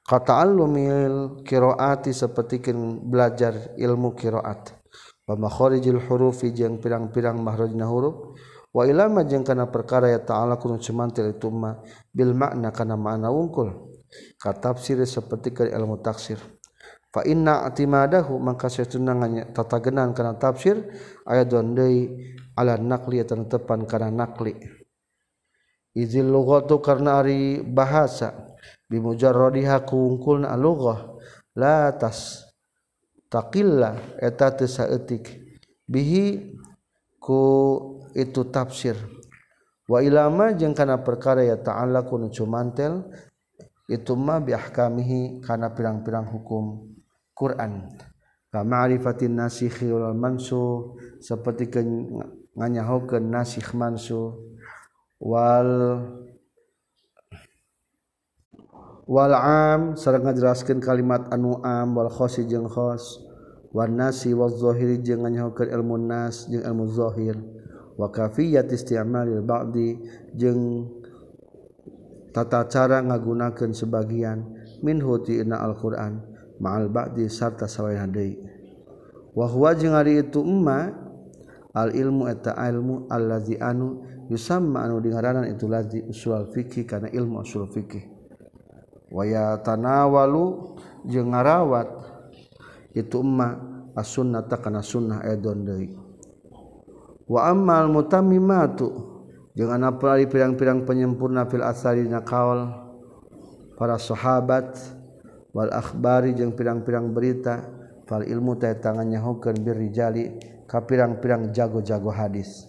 [0.01, 2.73] Kata al-lumil kiroati seperti
[3.05, 4.78] belajar ilmu kiroat
[5.29, 8.33] wa makharijil hurufi jeung pirang-pirang mahrajna huruf.
[8.73, 11.77] Wa ilama jeung kana perkara ya ta'ala kunu cumantel itu ma
[12.09, 13.93] bil makna kana makna wungkul.
[14.41, 16.41] Ka tafsir sapertikeun ilmu tafsir
[17.13, 20.81] fa inna atimadahu maka satunangannya tata genan kana tafsir
[21.25, 24.57] ayat deui ala naqli tan tepan kana naqli
[25.97, 31.17] izil lughatu karna ari bahasa bi mujarradiha kungkulna lughah
[31.57, 32.48] la tas
[33.29, 35.39] taqillah eta teu saeutik.
[35.89, 36.53] Bihi
[37.17, 37.41] ku
[38.13, 38.97] itu tafsir.
[39.89, 43.09] Wa ilama jeung kana perkara ya ta'ala kunu cumantel
[43.89, 46.93] itu ma bi ahkamihi kana pirang-pirang hukum
[47.33, 47.89] Quran.
[48.49, 51.69] Ka ma'rifatin nasikhi wal mansuh saperti
[52.53, 54.37] nganyahokeun nasikh mansuh
[55.21, 56.01] wal
[59.09, 63.25] wal am sareng ngajelaskeun kalimat anu am wal khosi jeung khos.
[63.69, 67.37] Wan nasi wal zahiri jeung nganyahokeun ilmu nas jeung ilmu zahir
[68.01, 69.93] wa kafiyat isti'malil ba'di
[70.33, 70.89] jeung
[72.33, 74.57] tata cara ngagunakeun sebagian.
[74.81, 76.17] Min hutina Al-Qur'an
[76.57, 78.41] ma'al ba'di sarta sawayana deui.
[79.37, 80.89] Wa huwa jeung ari itu emma
[81.77, 84.01] al ilmu eta ilmu allazi anu
[84.33, 88.08] yusamma anu dingaranan itu lazi usul fikih kana ilmu usul fikih.
[89.09, 91.89] waya tanawalu jeung ngarawat.
[92.89, 93.53] Itu emma
[93.93, 95.93] as-sunnata kana sunnah edon deui.
[97.29, 98.89] Wa ammal mutammimatu
[99.53, 102.73] jeung anapun ari pirang-pirang penyempurna fil asari na kaul
[103.77, 104.73] para sahabat
[105.53, 107.61] wal akhbari jeung pirang-pirang berita
[108.09, 112.65] fal ilmu teh tangannya hokeun birrijali ka pirang-pirang jago-jago hadis.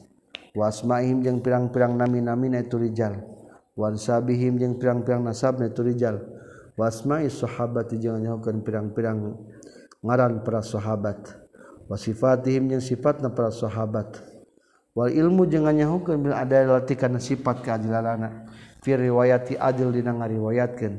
[0.52, 3.39] Wasmaihim jeung pirang-pirang nami-nami na itu rijal.
[3.80, 6.20] wansabihim jeung pirang-pirang nasab niturijal
[6.76, 9.40] wasma'i sahabati jeung nyahukeun pirang-pirang
[10.04, 11.36] ngaran para sahabat.
[11.88, 14.20] Wasifatihim jeung sifatna para sahabat.
[14.96, 18.46] Wal ilmu jeung nyahukeun bil adalati kana sifat keadilanana.
[18.80, 20.94] Fi riwayati adil dina ngariwayatkeun.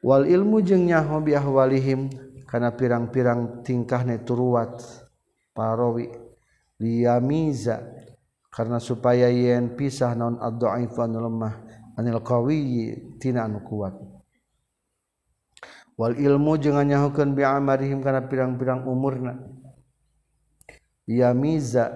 [0.00, 2.08] Wal ilmu jeung nyaho bi ahwalihim
[2.48, 4.80] kana pirang-pirang tingkah neturuat
[5.52, 6.08] para rawi
[6.80, 7.99] liyamiza.
[8.50, 11.54] Karena supaya yen pisah non addoifan lemah
[11.94, 13.94] anil qwiyitina kuat.
[15.94, 19.38] Wal ilmu jenganyahukan biamarihim karena pirang-pirang umurna.
[21.06, 21.94] Yamiza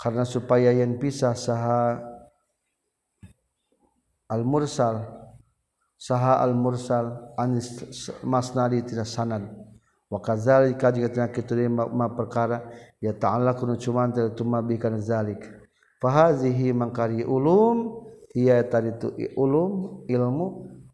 [0.00, 2.00] karena supaya yen pisah saha
[4.30, 5.04] almursal,
[6.00, 7.76] saha al mursal anis
[8.24, 9.44] masnadi tidak sanad.
[10.08, 12.66] Wa kadzalika jika kitu ma perkara
[12.98, 15.59] ya ta'ala kunu cuman tu bi kana zalik
[16.00, 20.46] fahazihi mangkari ulum ia tadi tu ulum ilmu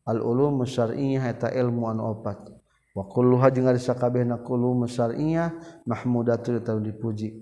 [0.07, 2.53] al ulum syar'iyyah eta ilmu anu opat.
[2.97, 7.33] Wa kulluha jeung ari sakabehna ulum syar'iyyah mahmudatun dipuji.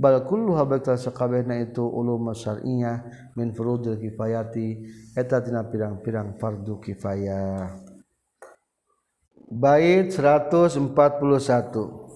[0.00, 3.04] Bal kulluha bakal sakabehna itu ulum syar'iyyah
[3.36, 4.80] min furudil kifayati
[5.12, 7.68] eta tina pirang-pirang fardu kifayah.
[9.50, 12.09] Bait 141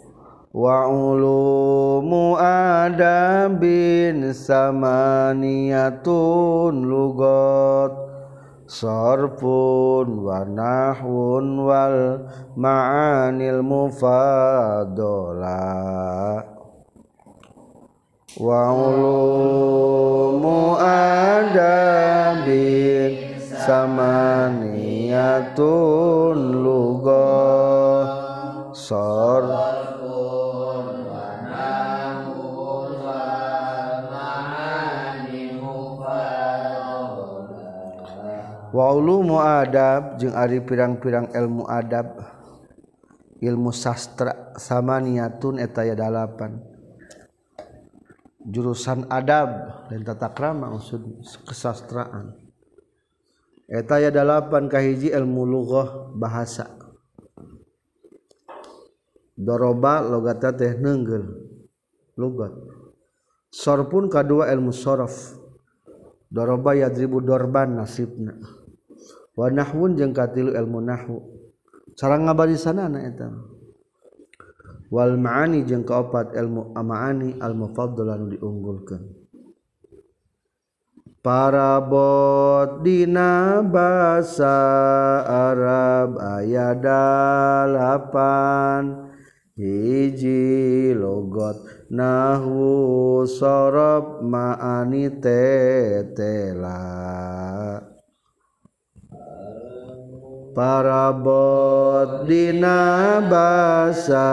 [0.55, 7.90] wa ulumu adabin samaniyatun lugot
[8.70, 12.22] sorfun wa nahwun wal
[12.55, 15.59] ma'anil mufadola.
[18.38, 20.78] Wa ulumu
[21.34, 28.07] adabin samaniyatun lugah
[28.70, 29.74] sor
[38.75, 42.18] waulu muadab jeung ari pirang-pirang ilmu adab
[43.39, 46.75] ilmu sastra sama niatun etaya dalapan
[48.45, 49.49] jurusan adab
[49.89, 51.01] dan tata krama maksud
[51.49, 52.37] kesastraan.
[53.64, 56.68] Etaya dalapan kahiji ilmu lughah bahasa.
[59.35, 61.25] Doroba logata teh nenggel
[62.14, 62.53] lugat.
[63.49, 65.41] Sorpun kedua ilmu sorof.
[66.29, 68.37] Doroba yadribu dorban nasibna.
[69.35, 71.18] Wanahun jeung katilu ilmu nahwu.
[71.99, 73.35] Cara ngabarisanana eta.
[74.95, 79.26] Wal maani jeung kaopat ilmu amaani al mufaddalan diunggulkeun.
[81.24, 84.55] Parabot dina basa
[85.26, 88.05] Arab aya dalapan.
[89.55, 96.82] Hiji logot nahwu sorob maani tetela
[100.55, 104.30] parabot dina basa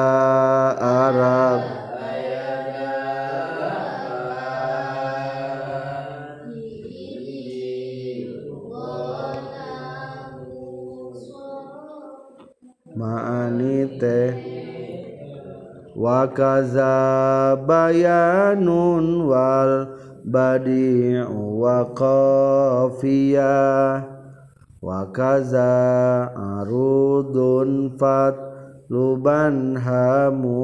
[0.78, 1.62] Arab.
[12.92, 14.30] Ma'ani teh
[15.98, 19.90] wa kaza bayanun wal
[20.22, 23.42] badi'u wa qafiyah
[24.82, 25.70] wakaza
[26.34, 28.34] arudun fat
[28.90, 30.58] luban hamujmala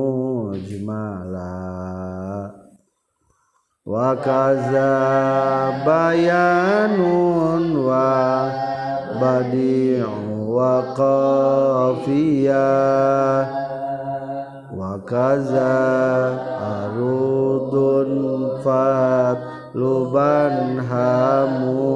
[3.85, 4.89] wakaza
[5.85, 8.49] bayanun wa
[9.21, 12.57] badi'u wa qafiyah
[14.73, 15.77] wakaza
[16.57, 18.09] arudun
[18.65, 19.37] fat
[19.77, 21.87] luban hamujmala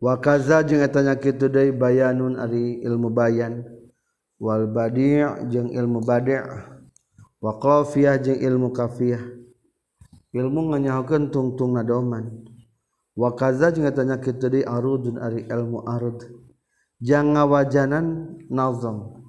[0.00, 3.64] wakaza jeung etanya kitu deui bayanun ari ilmu bayan.
[4.36, 6.36] Wal badi' jeung ilmu badi'
[7.40, 9.24] wa qafiyah jeung ilmu kafiyah.
[10.36, 12.44] Ilmu nganyahokeun tungtungna doman
[13.16, 16.20] wa kaza jeung etanya kitu deui arudun ari ilmu arud.
[17.00, 18.06] Jangan wajanan
[18.48, 19.24] nazam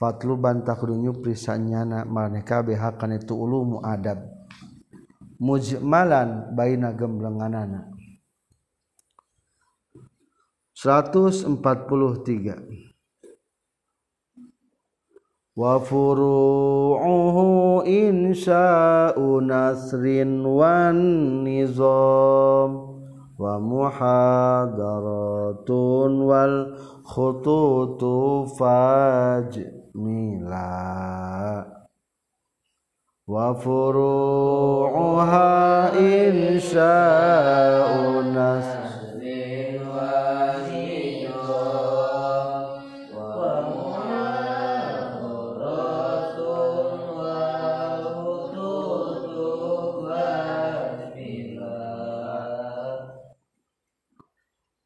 [0.00, 4.24] fatlu bantah kudu nyupri sanyana maraneh kabeh hakan itu ulumu adab
[5.36, 7.89] mujmalan baina gemblenganana.
[10.80, 11.60] 143
[15.52, 20.96] wa furu'uhu insya'u nasrin wan
[21.44, 22.96] nizam.
[23.36, 26.72] Wa muhadaratun wal
[27.04, 30.64] khututu fajmila.
[33.28, 35.44] Wa furu'uha
[35.92, 36.72] insya'u
[38.32, 38.79] nasrin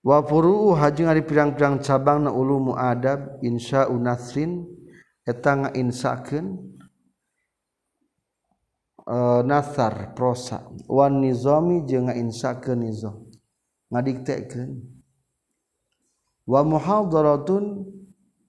[0.04, 4.68] wafuru hajeng ari pirang-pirang cabang na ulu muadab insya unasrin
[5.24, 6.60] etang insakeun
[9.08, 10.68] uh, eh, nasar prosa.
[10.84, 13.16] Wan nizami jeung ngainsakeun nizam
[13.88, 14.84] ngadiktekeun.
[16.44, 17.88] Wa muhadharatun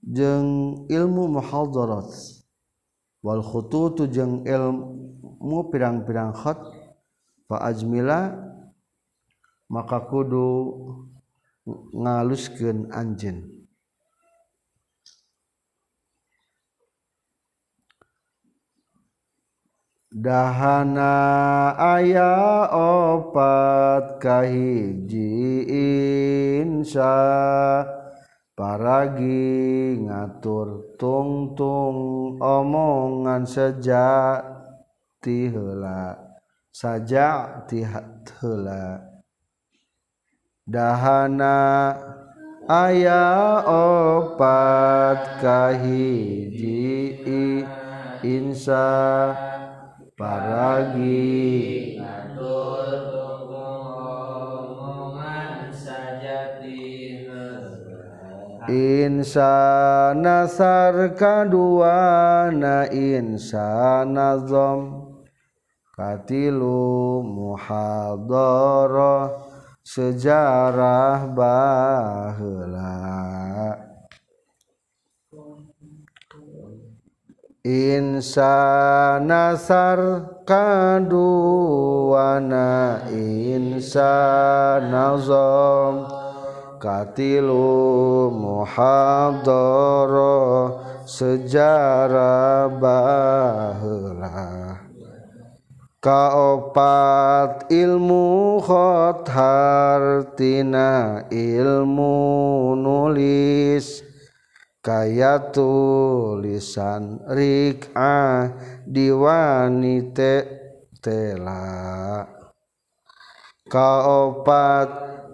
[0.03, 2.11] jeung ilmu muhadharat.
[3.23, 6.59] Wal khututu jeung ilmu pirang-pirang khat
[7.47, 8.35] fa ajmila
[9.65, 10.45] maka kudu
[11.67, 13.55] ngaluskeun anjeun.
[20.15, 27.83] Dahana aya opat kahiji insya
[28.55, 34.39] paragi ngatur tungtung omongan sejak
[35.19, 36.15] tihela
[36.71, 39.14] saja tihat heula
[40.65, 41.93] dahana
[42.65, 47.21] aya opat kahiji
[48.25, 48.89] insa
[50.17, 52.01] paragi.
[58.65, 65.13] Insa nasar kadua na insa nazom
[65.93, 68.25] katilu muhadoroh
[69.85, 72.97] sejarah baheula
[77.65, 79.97] Insa nasar
[80.45, 81.09] kaduana
[83.09, 86.05] insa nazom
[86.77, 89.49] katilu muhadara
[91.09, 94.74] sejarah baheula
[96.05, 102.13] kaopat ilmu khot hartina ilmu
[102.77, 104.05] nulis.
[104.85, 108.53] Kaya tulisan rik'ah
[108.85, 110.45] diwanite
[111.01, 112.21] tela.
[113.65, 114.89] Kaopat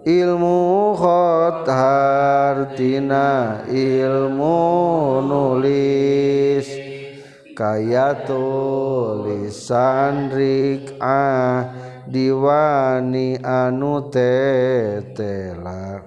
[0.08, 4.56] ilmu khot hartina ilmu
[5.20, 6.81] nulis
[7.54, 8.42] kayatu
[9.24, 11.72] lisanrik ah
[12.08, 16.02] diwani anu tetela.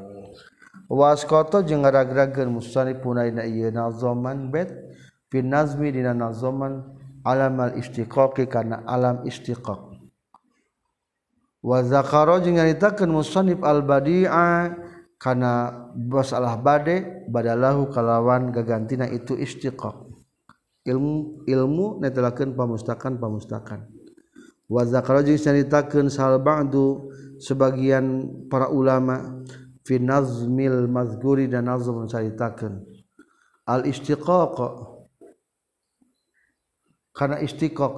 [0.85, 4.69] Waskoto jeung ngarag-rageun musanifun aina ieu nazoman bet
[5.33, 6.85] fi nazmi dina nazoman
[7.25, 9.81] alam al istiqaqi kana alam istiqaq.
[11.65, 14.77] Wa zakara jeung nyaritakeun musanif al badi'a
[15.17, 20.04] kana masalah bade badalahu kalawan gagantina itu istiqaq.
[20.85, 23.89] Ilmu ilmu netelakeun pamustakan pamustakan
[24.69, 27.09] wa zakara jeung nyaritakeun sal ba'du
[27.41, 29.41] sebagian para ulama
[29.85, 32.85] fi nazmil mazguri dan nazm menceritakan
[33.65, 34.57] al istiqaq.
[37.15, 37.95] Karena istiqaq.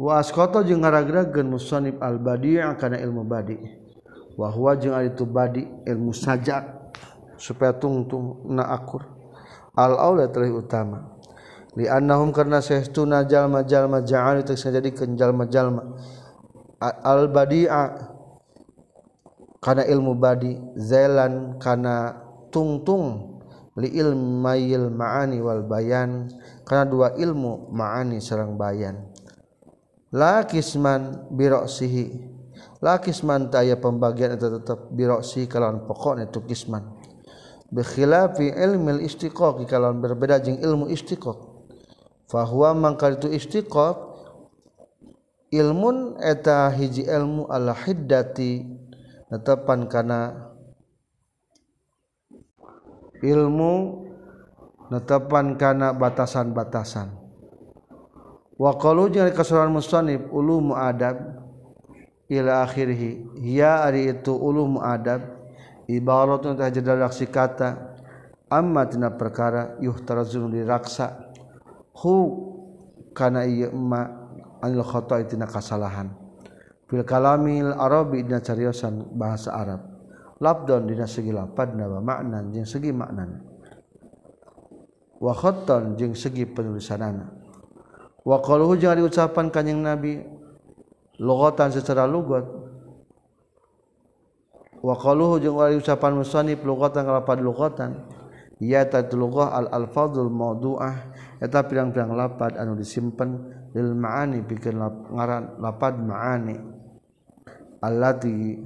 [0.00, 3.56] Wa asqata jeung ngaragrageun musannif al badi' kana ilmu badi.
[4.36, 6.92] Wa huwa jeung ari badi ilmu sajak
[7.36, 9.19] supaya tungtung na akur
[9.74, 11.18] al-aula terlebih utama.
[11.78, 15.94] Li annahum karena saestuna jalma-jalma ja'al itu jadi jalma-jalma.
[16.82, 17.82] Al-badi'a
[19.60, 22.16] kana ilmu badi zailan kana
[22.48, 23.38] tungtung
[23.78, 26.26] li ilmayil ma'ani wal bayan
[26.66, 29.06] karena dua ilmu ma'ani serang bayan.
[30.10, 32.30] La kisman biroksihi
[32.82, 36.99] la kisman taya pembagian itu tetap biroksi kalawan pokoknya itu kisman.
[37.70, 39.62] Bikhilafi ilmil istiqaq.
[39.66, 41.38] Kalawan berbeda jeng ilmu istiqaq.
[42.30, 43.96] Fahuwa mangkal itu istiqaq
[45.50, 48.66] ilmun eta hiji ilmu ala hiddati.
[49.30, 50.50] Netepan karena
[53.22, 53.74] ilmu
[54.90, 57.14] netepan karena batasan-batasan.
[58.60, 61.16] Wa qalu jeung kasuran musannif ulumu adab
[62.28, 63.24] ila akhirih.
[63.40, 65.39] Ya ari itu ulumu adab
[65.96, 67.98] ibaratun tajdalaksi kata.
[68.50, 71.30] Amma tina perkara yuhtarazun diraksa.
[71.98, 72.14] Hu
[73.14, 74.06] kana ieu ma
[74.62, 76.10] anil khata'i tina kasalahan.
[76.90, 79.80] Fil kalamil arabi dina cariosan bahasa Arab.
[80.42, 83.44] Labdon dina segi lapadna wa maknan jeung segi maknana
[85.20, 87.28] wa khattan jeung segi penulisanana
[88.24, 90.24] wa qaluhu jeung diucapan kanjing nabi.
[91.20, 92.48] Lugatan secara lugat
[94.80, 97.90] wa qaluhu jeung diucapan musannif lugatan kalapad lugatan
[98.60, 100.94] ya tatlughah al alfadul mawdu'ah
[101.40, 103.40] eta pirang-pirang lapad anu disimpen
[103.72, 104.76] lil ma'ani pikeun
[105.16, 106.56] ngaran lapad ma'ani.
[107.80, 108.60] Allati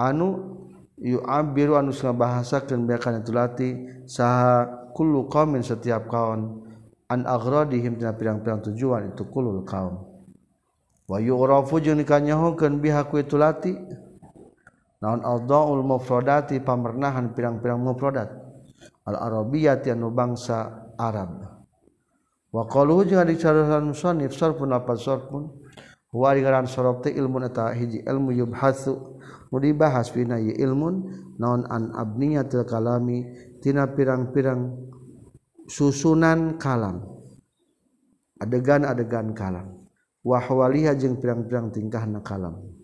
[0.00, 0.56] anu
[0.96, 3.68] yu'abbiru anu ngabahasakeun beakan itu lati
[4.08, 6.64] saha kullu qaumin setiap kaum
[7.12, 10.00] an aghradihim tina pirang-pirang tujuan itu kulul kaum.
[11.04, 13.76] Wa yu'rafu jeung dikanyahokeun biha ku itu lati
[15.02, 18.30] naon aldaul mufradati pamernahan pirang-pirang mufradat.
[19.02, 21.42] Al arabiyyati anu bangsa Arab.
[22.54, 25.50] Wa qaluhu jeung dicarasan musannif sarfun apa sarfun?
[26.14, 29.18] Waran sorobte ilmu ta hiji ilmu yubhasu
[29.50, 31.08] mu dibahas pina ye ilmun
[31.40, 33.26] naon an abniyatil kalami
[33.58, 34.70] tina pirang-pirang
[35.66, 37.02] susunan kalam.
[38.38, 39.82] Adegan-adegan kalam.
[40.22, 42.81] Wahwaliha jeung pirang-pirang tingkahna kalam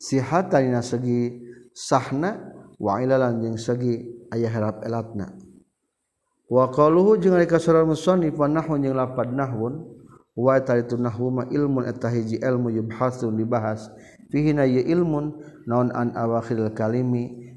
[0.00, 1.40] sihatna segi
[1.72, 2.36] sahna
[2.80, 5.32] wailalan jeung segi ayah harap elatna.
[6.46, 9.82] Wa qaluhu jeung ari surah musannif nahun jeung lapad nahwun
[10.36, 13.90] wa taritu nahwu ilmun eta hiji ilmu yubhasun dibahas.
[14.30, 17.54] Fihi na ya ilmun naon an awakhiril kalimi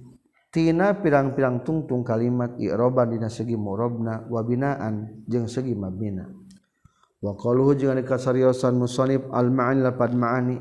[0.49, 6.25] tina pirang-pirang tungtung kalimat i'roban dina segi murabna wa binaan jeung segi mabina.
[7.21, 10.57] Wa qaluhu jeung ari kasariosan musannif al ma'ani lapad ma'ani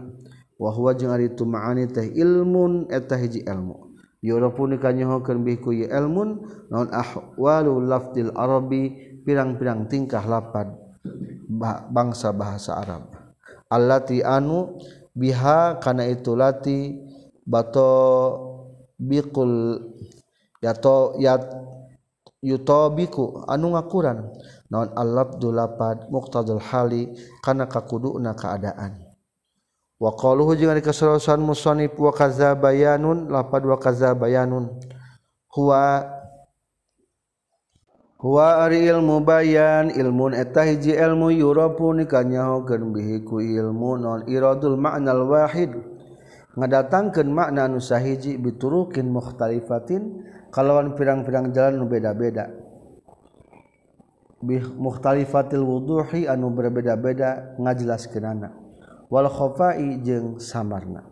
[0.58, 3.88] wahwa jeung ari tu maani teh ilmun eta hiji ilmu.
[4.58, 6.42] Pun dikanyahokeun bihku ye ilmun
[6.74, 10.74] naon ahwalu lafdil arabi pirang-pirang tingkah lapad
[11.94, 13.06] bangsa bahasa Arab.
[13.70, 14.74] Allati anu
[15.14, 16.98] biha kana itu lati
[17.46, 17.94] bato
[18.98, 19.86] biqul
[20.58, 21.46] yato yat
[22.42, 24.34] yutobiku anu ngakuran.
[24.68, 29.07] Naon al-labdu lapad muqtadul hali kana kakuduna keadaan.
[29.98, 33.30] waqaluhu jeung ari kasarosan musannif wa kazabayanun.
[33.30, 34.70] Lapad wa kazabayanun.
[35.54, 36.06] Huwa
[38.18, 39.90] huwa ari ilmu bayan.
[39.90, 45.74] Ilmun eta hiji ilmu yurapu nikanyahokeun bihi ku ilmu non iradul ma'nal wahid.
[46.58, 52.50] Ngadatangkeun makna nu sahiji biturukin mukhtalifatin kalawan pirang-pirang jalan nu beda-beda.
[54.42, 58.57] Bi mukhtalifatil wuduhi anu berbeda-beda ngajelaskeunana.
[59.08, 61.04] Wal khafai jeung samarna.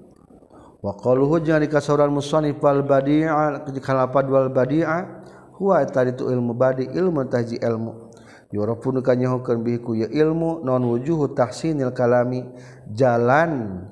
[0.80, 5.24] Wa qaluhu jeung dikasauran musannif wal badi'a kalapad wal badi'a
[5.56, 8.12] huwa tadi itu ilmu badi ilmu taji ilmu
[8.54, 12.46] yurafun kanyahokeun bihiku ya ilmu non wujuhu tahsinil kalami
[12.94, 13.82] jalan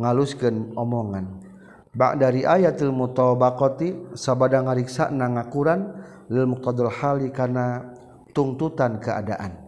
[0.00, 1.44] ngaluskeun omongan.
[1.90, 5.98] Bak dari ayatil mutabaqati sabada ngariksa na ngakuran
[6.30, 7.92] lil muqtadil hali kana
[8.30, 9.59] tungtutan keadaan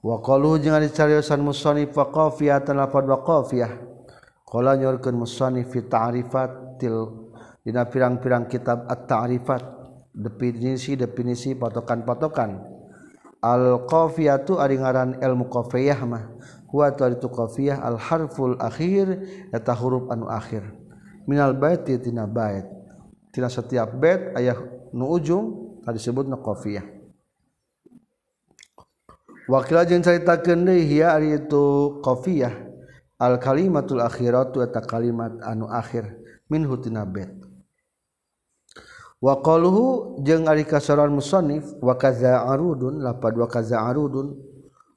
[0.00, 3.68] Waqalu jeung ari cariosan musannif wa qafiyah tan lafal wa qafiyah.
[4.48, 7.28] Qala nyorkeun musannif fi ta'rifatil
[7.60, 9.60] dina pirang-pirang kitab at-ta'rifat
[10.16, 12.80] definisi definisi patokan-patokan.
[13.44, 16.32] Al-qafiyatu ari ngaran ilmu qafiyah mah
[16.72, 19.20] huwa taritu qafiyah al-harful akhir
[19.52, 20.64] eta huruf anu akhir.
[21.28, 22.64] Minal baiti tina bait.
[23.36, 24.56] Tina setiap bait ayah
[24.96, 26.99] nu ujung tadi disebutna qafiyah.
[29.50, 32.54] wakil jeung caritakeun deui hiya ari itu qafiyah
[33.18, 36.06] al kalimatul akhiratu eta kalimat anu akhir
[36.46, 37.34] minhu tina bet.
[39.20, 44.38] Wa qaluhu jeung ari kasaran musannif wa kaza arudun lapad wa kaza arudun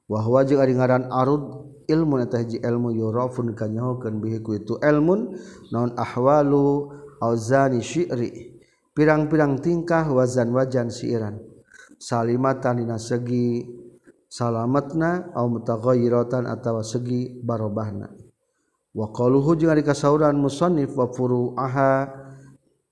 [0.08, 4.80] wa huwa jeung ari ngaran arud ilmu eta hiji ilmu yurafun kanyahokeun bihi ku itu
[4.80, 5.36] ilmun
[5.68, 6.88] naon ahwalu
[7.20, 8.56] auzani syi'ri
[8.96, 11.44] pirang-pirang tingkah wazan wajan siiran
[12.00, 13.68] salimatan dina segi
[14.34, 18.10] salamatna au mutaghayyiratan atawa segi barobahna.
[18.90, 22.10] Wa qaluhu jeung ari kasauran musannif wa furu'aha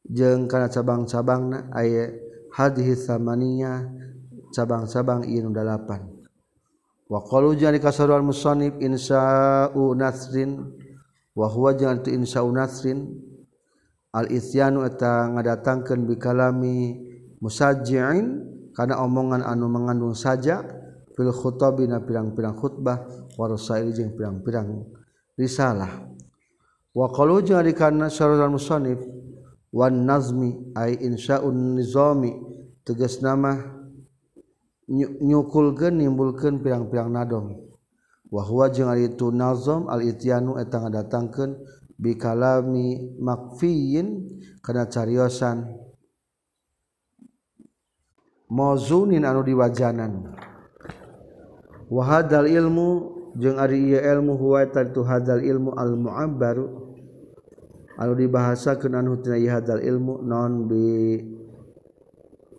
[0.07, 2.15] jeung kana cabang-cabangna aya
[2.55, 3.91] hadhihi samania
[4.55, 6.07] cabang-cabang ieu dalapan.
[7.11, 10.63] Wa qalu jeung ari kasauran musannif insa'u nasrin
[11.35, 13.19] wa huwa jeung tu insa'u nasrin
[14.15, 17.03] al isyanu eta ngadatangkeun bikalami
[17.43, 18.27] musajji'in
[18.79, 20.82] kana omongan anu mengandung sajak
[21.23, 23.07] fil khutabina pirang-pirang khutbah
[23.39, 24.83] warasail jeung pirang-pirang
[25.39, 26.11] risalah.
[26.91, 28.99] Wa qalu jeung ari kana syarhul musannif
[29.71, 32.51] wan nazmi ai insya'un nizami.
[32.83, 33.55] Tegas nama
[34.91, 37.55] nyukulkeun nimbulkeun pirang-pirang nadom
[38.27, 41.63] wa huwa jeung ari itu nazam al ityanu eta ngadatangkeun
[41.95, 44.27] bi kalami makfiyin
[44.67, 45.71] kana cariosan
[48.51, 50.35] mauzunin anu diwajanan.
[51.93, 52.89] wahadal ilmu
[53.37, 56.67] jeung ari ieu ilmu huwa taritu hadal ilmu al mu'abbaru
[58.01, 61.21] anu dibahasakeun anu tina iya hadal ilmu non bi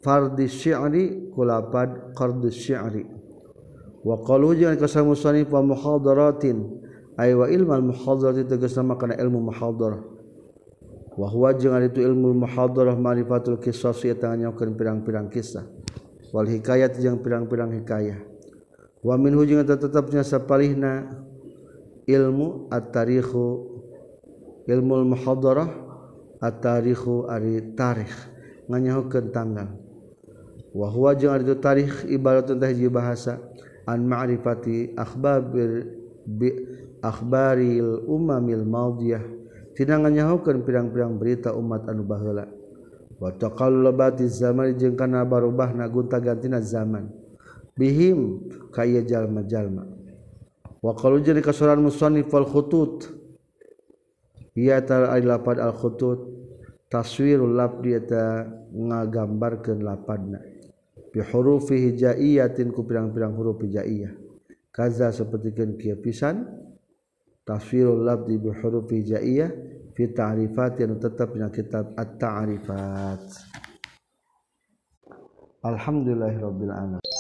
[0.06, 3.10] fardi syi'ri kulapad qardu syi'ri.
[4.04, 6.60] Wa qalu jeung kasamu sanif wa muhadaratin
[7.16, 10.04] ay wa ilmal muhadarati tegasna kana ilmu muhadarah.
[11.16, 15.64] Wa huwa jeung itu ilmu muhadarah ma'rifatul qisas eta nyaokeun pirang-pirang kisah.
[16.36, 18.33] Wal hikayat jeung pirang-pirang hikayah.
[19.04, 21.12] wamin hu tetapnya sapalihna
[22.08, 23.68] ilmu at-tarikhu
[24.68, 25.70] ilmu al-muhadarah
[26.40, 28.16] at-tarikhu ari tarikh
[28.72, 29.70] nganyahukeun tanggal.
[30.74, 33.38] Wa huwa jeung ari tarikh ibaratun tah hiji bahasa
[33.86, 35.86] an ma'rifati akhbabir
[36.24, 36.50] bi
[37.04, 39.24] akhbaril umamil maudiyah
[39.76, 42.48] tina nganyahukeun pirang-pirang berita umat anu baheula.
[43.20, 47.23] Wa taqallubatiz zaman jeung kana barubahna gunta-gantina zaman.
[47.78, 49.86] Bihim kaya jalma-jalma.
[50.84, 53.08] Wa qalu jadi kasuran musannif wal khutut
[54.54, 56.20] lapad al-khutut
[56.92, 60.44] taswirul lab dieta ngagambarkeun lapadna
[61.10, 64.14] bi hurufi hijaiyatin ku pirang-pirang huruf hijaiyah.
[64.74, 66.50] Kaza sapertikeun kieu pisan
[67.46, 69.50] taswirul lab bi huruf hijaiyah
[69.94, 73.24] fi ta'rifat yang tetap dina kitab at-ta'rifat.
[75.64, 77.13] Alhamdulillahirabbil alamin